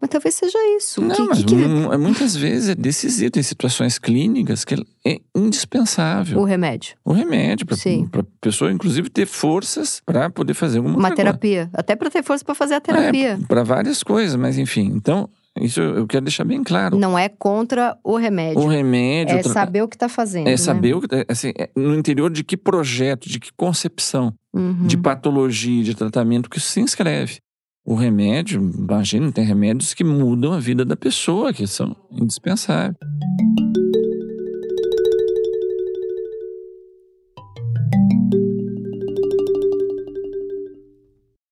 [0.00, 1.00] mas talvez seja isso.
[1.00, 1.54] Não, que, mas que...
[1.54, 3.30] É muitas vezes é decisivo.
[3.30, 4.74] Tem situações clínicas que
[5.06, 6.38] é indispensável.
[6.38, 6.96] O remédio.
[7.04, 11.70] O remédio, para a pessoa, inclusive, ter forças para poder fazer alguma Uma terapia.
[11.72, 13.38] Até para ter força para fazer a terapia.
[13.42, 14.92] É, para várias coisas, mas enfim.
[14.94, 15.28] Então,
[15.58, 16.98] isso eu quero deixar bem claro.
[16.98, 18.60] Não é contra o remédio.
[18.60, 19.36] O remédio.
[19.36, 20.46] É saber o que está fazendo.
[20.48, 20.56] É né?
[20.58, 21.08] saber o que.
[21.08, 24.86] Tá, assim, é no interior de que projeto, de que concepção, uhum.
[24.86, 27.38] de patologia, de tratamento que isso se inscreve.
[27.88, 32.96] O remédio, imagina, tem remédios que mudam a vida da pessoa, que são indispensáveis.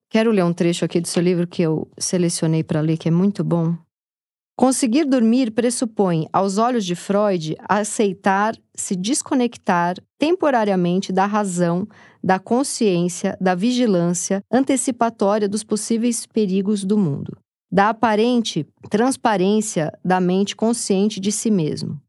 [0.09, 3.11] Quero ler um trecho aqui do seu livro que eu selecionei para ler, que é
[3.11, 3.73] muito bom.
[4.57, 11.87] Conseguir dormir pressupõe, aos olhos de Freud, aceitar se desconectar temporariamente da razão,
[12.25, 17.37] da consciência, da vigilância antecipatória dos possíveis perigos do mundo,
[17.71, 22.01] da aparente transparência da mente consciente de si mesmo.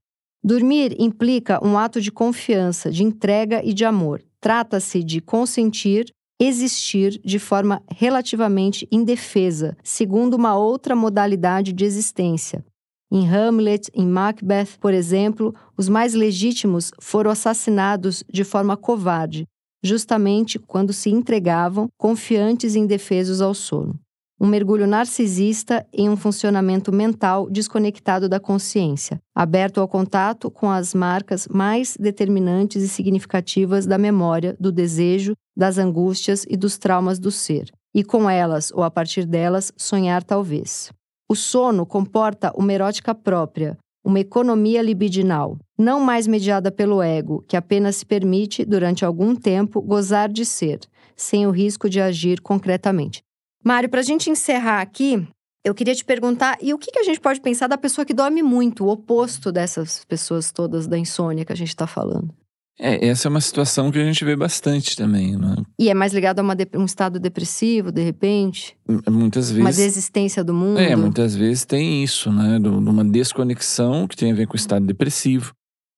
[0.43, 4.25] Dormir implica um ato de confiança, de entrega e de amor.
[4.41, 6.07] Trata-se de consentir
[6.41, 12.65] existir de forma relativamente indefesa, segundo uma outra modalidade de existência.
[13.13, 19.47] Em Hamlet, em Macbeth, por exemplo, os mais legítimos foram assassinados de forma covarde,
[19.83, 23.99] justamente quando se entregavam, confiantes e indefesos ao sono.
[24.39, 30.93] Um mergulho narcisista em um funcionamento mental desconectado da consciência, aberto ao contato com as
[30.93, 37.31] marcas mais determinantes e significativas da memória, do desejo, das angústias e dos traumas do
[37.31, 40.93] ser, e com elas, ou a partir delas, sonhar talvez.
[41.29, 47.57] O sono comporta uma erótica própria, uma economia libidinal, não mais mediada pelo ego, que
[47.57, 50.79] apenas se permite, durante algum tempo, gozar de ser,
[51.17, 53.21] sem o risco de agir concretamente.
[53.65, 55.27] Mário, para a gente encerrar aqui,
[55.65, 58.15] eu queria te perguntar: e o que, que a gente pode pensar da pessoa que
[58.15, 62.33] dorme muito, o oposto dessas pessoas todas da insônia que a gente está falando?
[62.79, 65.57] É, essa é uma situação que a gente vê bastante também, né?
[65.79, 68.77] E é mais ligado a uma, um estado depressivo, de repente?
[69.11, 69.65] Muitas vezes.
[69.65, 70.79] Uma desistência do mundo?
[70.79, 72.59] É, muitas vezes tem isso, né?
[72.59, 75.53] De uma desconexão que tem a ver com o estado depressivo.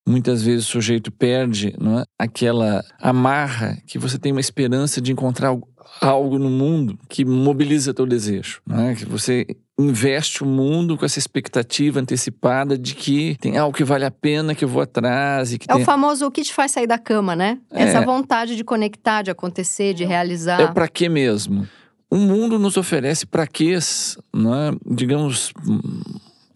[0.09, 2.05] Muitas vezes o sujeito perde não é?
[2.19, 5.55] aquela amarra que você tem uma esperança de encontrar
[6.01, 8.95] algo no mundo que mobiliza teu desejo, né?
[8.95, 9.47] Que você
[9.79, 14.55] investe o mundo com essa expectativa antecipada de que tem algo que vale a pena
[14.55, 15.83] que eu vou atrás e que é tem...
[15.83, 17.59] o famoso o que te faz sair da cama, né?
[17.71, 17.85] É.
[17.85, 20.61] Essa vontade de conectar, de acontecer, de realizar.
[20.61, 21.67] É para quê mesmo?
[22.11, 24.73] O mundo nos oferece para quês, né?
[24.85, 25.53] digamos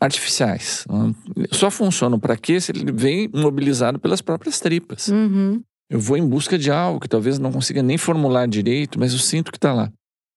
[0.00, 0.84] artificiais.
[0.90, 1.14] Né?
[1.52, 5.08] Só funcionam para quê se ele vem mobilizado pelas próprias tripas.
[5.08, 5.62] Uhum.
[5.88, 9.18] Eu vou em busca de algo que talvez não consiga nem formular direito, mas eu
[9.18, 9.92] sinto que está lá.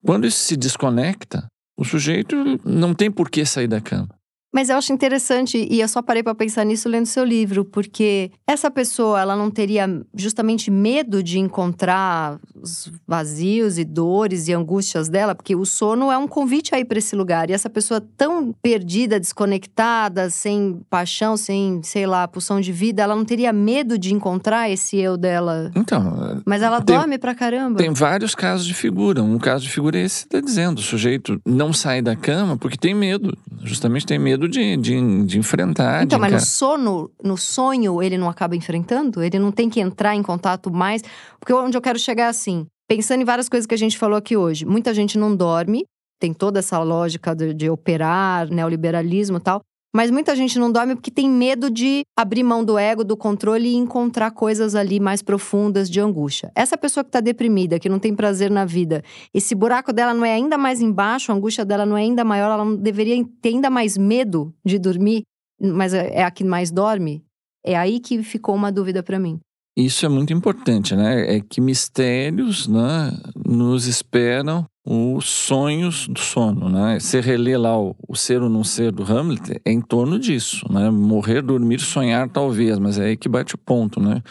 [0.05, 1.47] Quando isso se desconecta,
[1.77, 4.09] o sujeito não tem por que sair da cama.
[4.55, 8.31] Mas eu acho interessante, e eu só parei para pensar nisso lendo seu livro, porque
[8.47, 9.85] essa pessoa, ela não teria
[10.15, 16.17] justamente medo de encontrar os vazios e dores e angústias dela, porque o sono é
[16.17, 17.49] um convite aí para esse lugar.
[17.49, 23.13] E essa pessoa tão perdida, desconectada, sem paixão, sem, sei lá, pulsão de vida, ela
[23.13, 25.69] não teria medo de encontrar esse eu dela.
[25.75, 26.41] Então.
[26.45, 27.77] Mas ela tem, dorme pra caramba.
[27.77, 29.21] Tem vários casos de figura.
[29.21, 30.79] Um caso de figura é esse que tá dizendo.
[30.79, 33.37] O sujeito não sai da cama porque tem medo.
[33.61, 36.03] Justamente tem medo de, de, de enfrentar.
[36.03, 39.21] Então, de mas no sono, no sonho, ele não acaba enfrentando?
[39.21, 41.01] Ele não tem que entrar em contato mais?
[41.39, 44.17] Porque onde eu quero chegar é assim, pensando em várias coisas que a gente falou
[44.17, 44.65] aqui hoje.
[44.65, 45.85] Muita gente não dorme,
[46.19, 49.61] tem toda essa lógica de, de operar, neoliberalismo e tal.
[49.95, 53.69] Mas muita gente não dorme porque tem medo de abrir mão do ego, do controle
[53.69, 56.51] e encontrar coisas ali mais profundas de angústia.
[56.53, 59.01] Essa pessoa que está deprimida, que não tem prazer na vida,
[59.33, 62.47] esse buraco dela não é ainda mais embaixo, a angústia dela não é ainda maior,
[62.47, 65.23] ela não deveria ter ainda mais medo de dormir,
[65.61, 67.23] mas é, é a que mais dorme?
[67.63, 69.39] É aí que ficou uma dúvida para mim.
[69.77, 71.35] Isso é muito importante, né?
[71.35, 73.11] É que mistérios né,
[73.45, 76.97] nos esperam os sonhos do sono, né?
[76.97, 80.65] Você relê lá o, o, ser ou não ser do Hamlet, é em torno disso,
[80.71, 80.89] né?
[80.89, 84.21] Morrer, dormir, sonhar talvez, mas é aí que bate o ponto, né?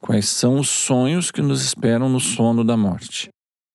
[0.00, 3.28] Quais são os sonhos que nos esperam no sono da morte?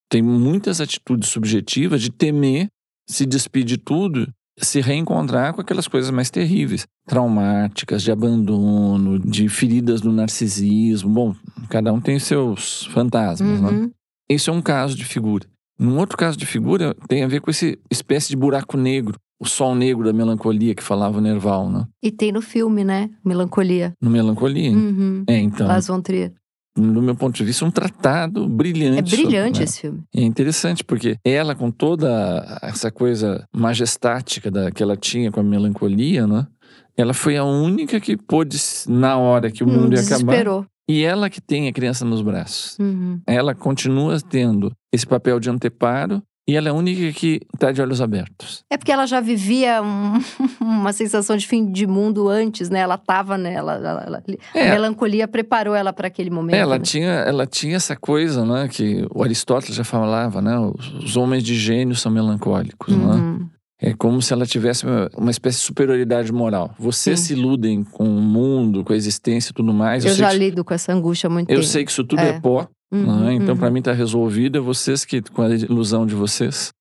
[0.09, 2.67] Tem muitas atitudes subjetivas de temer
[3.07, 4.27] se despedir de tudo,
[4.61, 11.09] se reencontrar com aquelas coisas mais terríveis, traumáticas, de abandono, de feridas do narcisismo.
[11.09, 11.35] Bom,
[11.69, 13.69] cada um tem seus fantasmas, né?
[13.69, 13.81] uhum.
[13.83, 13.89] né?
[14.29, 15.45] Esse é um caso de figura.
[15.77, 19.47] Num outro caso de figura, tem a ver com esse espécie de buraco negro, o
[19.47, 21.87] sol negro da melancolia que falava o Nerval, né?
[22.03, 23.09] E tem no filme, né?
[23.25, 23.93] Melancolia.
[23.99, 24.71] No Melancolia?
[24.71, 25.23] Uhum.
[25.27, 25.67] É, então.
[25.67, 26.31] Las von Trier.
[26.77, 29.13] No meu ponto de vista, um tratado brilhante.
[29.13, 29.65] É brilhante né?
[29.65, 30.03] esse filme.
[30.15, 35.43] É interessante, porque ela, com toda essa coisa majestática da, que ela tinha com a
[35.43, 36.47] melancolia, né?
[36.95, 38.57] Ela foi a única que pôde,
[38.87, 40.65] na hora que o mundo ia acabar.
[40.87, 42.77] E ela que tem a criança nos braços.
[42.79, 43.21] Uhum.
[43.25, 47.81] Ela continua tendo esse papel de anteparo e ela é a única que está de
[47.81, 48.63] olhos abertos.
[48.69, 50.19] É porque ela já vivia um,
[50.59, 52.79] uma sensação de fim de mundo antes, né?
[52.79, 53.75] Ela estava nela.
[53.75, 54.23] Ela, ela,
[54.55, 54.69] é.
[54.69, 56.55] A melancolia preparou ela para aquele momento.
[56.55, 56.83] Ela, né?
[56.83, 58.67] tinha, ela tinha essa coisa, né?
[58.67, 60.57] Que o Aristóteles já falava, né?
[60.59, 63.05] Os, homens de gênio são melancólicos, né?
[63.05, 63.39] uhum.
[63.39, 63.45] né?
[63.83, 64.85] É como se ela tivesse
[65.17, 66.71] uma, espécie de superioridade moral.
[66.77, 67.25] Vocês Sim.
[67.25, 70.05] se iludem com o mundo, com a existência e tudo mais.
[70.05, 71.67] Eu, eu já lido com essa angústia muito eu tempo.
[71.67, 72.67] Sei que isso tudo é, é pó.
[72.91, 73.33] Uhum, né?
[73.33, 73.59] Então, uhum.
[73.59, 74.57] para mim, está resolvido.
[74.57, 76.73] É vocês que, com a ilusão de vocês.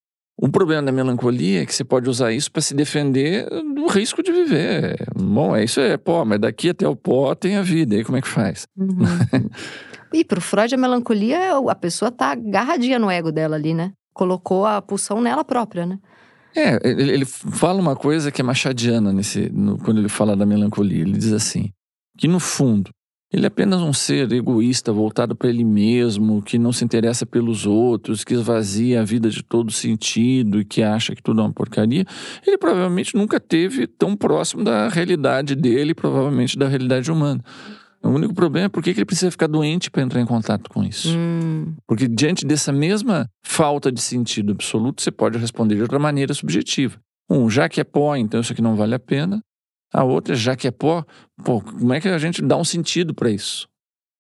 [0.43, 4.23] O problema da melancolia é que você pode usar isso para se defender do risco
[4.23, 4.97] de viver.
[5.15, 7.95] Bom, é isso é pó, mas daqui até o pó tem a vida.
[7.95, 8.67] E aí como é que faz?
[8.75, 9.05] Uhum.
[10.15, 13.93] e para o Freud, a melancolia, a pessoa tá agarradinha no ego dela ali, né?
[14.15, 15.99] Colocou a pulsão nela própria, né?
[16.57, 20.47] É, ele, ele fala uma coisa que é machadiana nesse, no, quando ele fala da
[20.47, 21.03] melancolia.
[21.03, 21.71] Ele diz assim:
[22.17, 22.91] que no fundo,
[23.33, 27.65] ele é apenas um ser egoísta, voltado para ele mesmo, que não se interessa pelos
[27.65, 31.53] outros, que esvazia a vida de todo sentido e que acha que tudo é uma
[31.53, 32.05] porcaria.
[32.45, 37.41] Ele provavelmente nunca teve tão próximo da realidade dele, provavelmente da realidade humana.
[38.03, 40.83] O único problema é por que ele precisa ficar doente para entrar em contato com
[40.83, 41.17] isso.
[41.17, 41.75] Hum.
[41.87, 46.99] Porque diante dessa mesma falta de sentido absoluto, você pode responder de outra maneira subjetiva.
[47.31, 49.41] Um, já que é pó, então isso aqui não vale a pena.
[49.93, 51.05] A outra, já que é pó,
[51.45, 53.69] pô, como é que a gente dá um sentido para isso?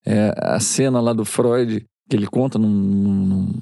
[0.04, 3.52] É a cena lá do Freud, que ele conta num, num,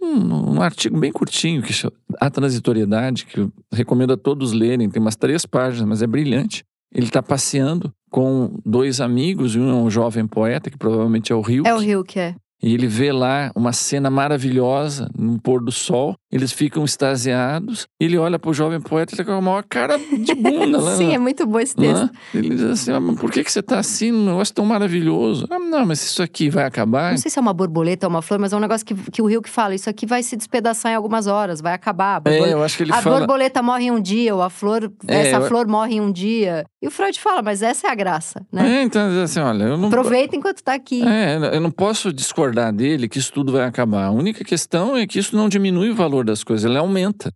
[0.00, 4.88] num, num artigo bem curtinho, que chama A Transitoriedade, que eu recomendo a todos lerem,
[4.88, 6.64] tem umas três páginas, mas é brilhante.
[6.94, 11.42] Ele está passeando com dois amigos, um é um jovem poeta, que provavelmente é o
[11.42, 11.66] Rio.
[11.66, 12.34] É o Rio que é.
[12.62, 16.16] E ele vê lá uma cena maravilhosa no pôr do sol.
[16.30, 17.86] Eles ficam extasiados.
[18.00, 20.94] Ele olha para o jovem poeta e tá com a maior cara de bunda lá.
[20.98, 22.02] Sim, é muito bom esse texto.
[22.02, 22.10] Né?
[22.34, 25.46] Ele diz assim: ah, por que, que você está assim num negócio tão maravilhoso?
[25.50, 27.12] Ah, não, mas isso aqui vai acabar.
[27.12, 29.22] Não sei se é uma borboleta ou uma flor, mas é um negócio que, que
[29.22, 32.20] o Rio que fala: isso aqui vai se despedaçar em algumas horas, vai acabar.
[32.26, 33.16] É, eu acho que ele a fala.
[33.16, 35.46] A borboleta morre em um dia, ou a flor, é, essa eu...
[35.46, 36.66] flor morre em um dia.
[36.82, 38.80] E o Freud fala: mas essa é a graça, né?
[38.80, 39.64] É, então, assim, olha.
[39.64, 39.88] Eu não...
[39.88, 41.06] Aproveita enquanto está aqui.
[41.06, 44.04] É, eu não posso discordar dele que isso tudo vai acabar.
[44.04, 47.32] A única questão é que isso não diminui o valor das coisas, ele aumenta.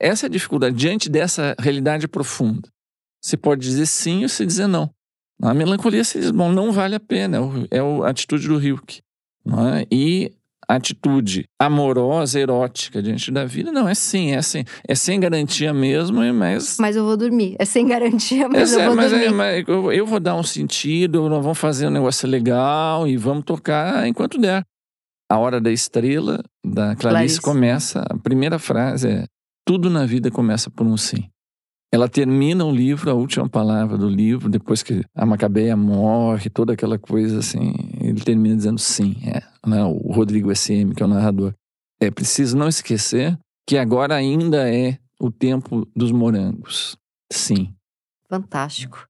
[0.00, 2.68] Essa é a dificuldade diante dessa realidade profunda.
[3.22, 4.90] Você pode dizer sim ou se dizer não.
[5.42, 7.38] A melancolia se diz, bom, não vale a pena,
[7.70, 9.02] é, é a atitude do Hilke.
[9.46, 9.86] É?
[9.90, 10.32] E
[10.74, 16.22] atitude amorosa, erótica diante da vida, não, é sim, é assim, é sem garantia mesmo,
[16.32, 16.76] mas...
[16.78, 19.26] Mas eu vou dormir, é sem garantia, mas é, eu vou mas dormir.
[19.26, 23.16] É, mas eu, eu, vou dar um sentido, nós vamos fazer um negócio legal e
[23.16, 24.64] vamos tocar enquanto der.
[25.28, 29.24] A Hora da Estrela, da Clarice, Clarice, começa, a primeira frase é:
[29.64, 31.28] Tudo na vida começa por um sim.
[31.92, 36.72] Ela termina o livro, a última palavra do livro, depois que a Macabeia morre, toda
[36.72, 39.84] aquela coisa assim, ele termina dizendo sim, é, né?
[39.84, 41.52] o Rodrigo SM, que é o narrador.
[42.00, 43.36] É preciso não esquecer
[43.66, 46.96] que agora ainda é o tempo dos morangos.
[47.30, 47.74] Sim.
[48.28, 49.06] Fantástico.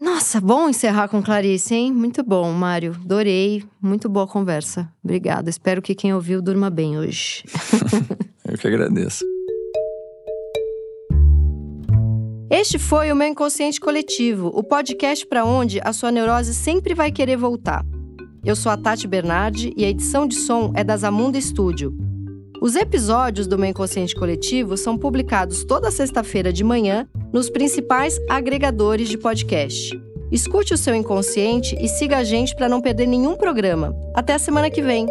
[0.00, 1.92] Nossa, bom encerrar com Clarice, hein?
[1.92, 2.94] Muito bom, Mário.
[3.04, 3.62] Adorei.
[3.80, 4.90] Muito boa conversa.
[5.02, 5.48] Obrigada.
[5.48, 7.44] Espero que quem ouviu durma bem hoje.
[8.44, 9.24] Eu que agradeço.
[12.50, 17.10] Este foi o meu Inconsciente Coletivo, o podcast para onde a sua neurose sempre vai
[17.10, 17.84] querer voltar.
[18.44, 21.96] Eu sou a Tati Bernardi e a edição de som é da Zamunda Studio.
[22.60, 29.08] Os episódios do meu Inconsciente Coletivo são publicados toda sexta-feira de manhã nos principais agregadores
[29.08, 29.98] de podcast.
[30.30, 33.94] Escute o seu inconsciente e siga a gente para não perder nenhum programa.
[34.14, 35.06] Até a semana que vem!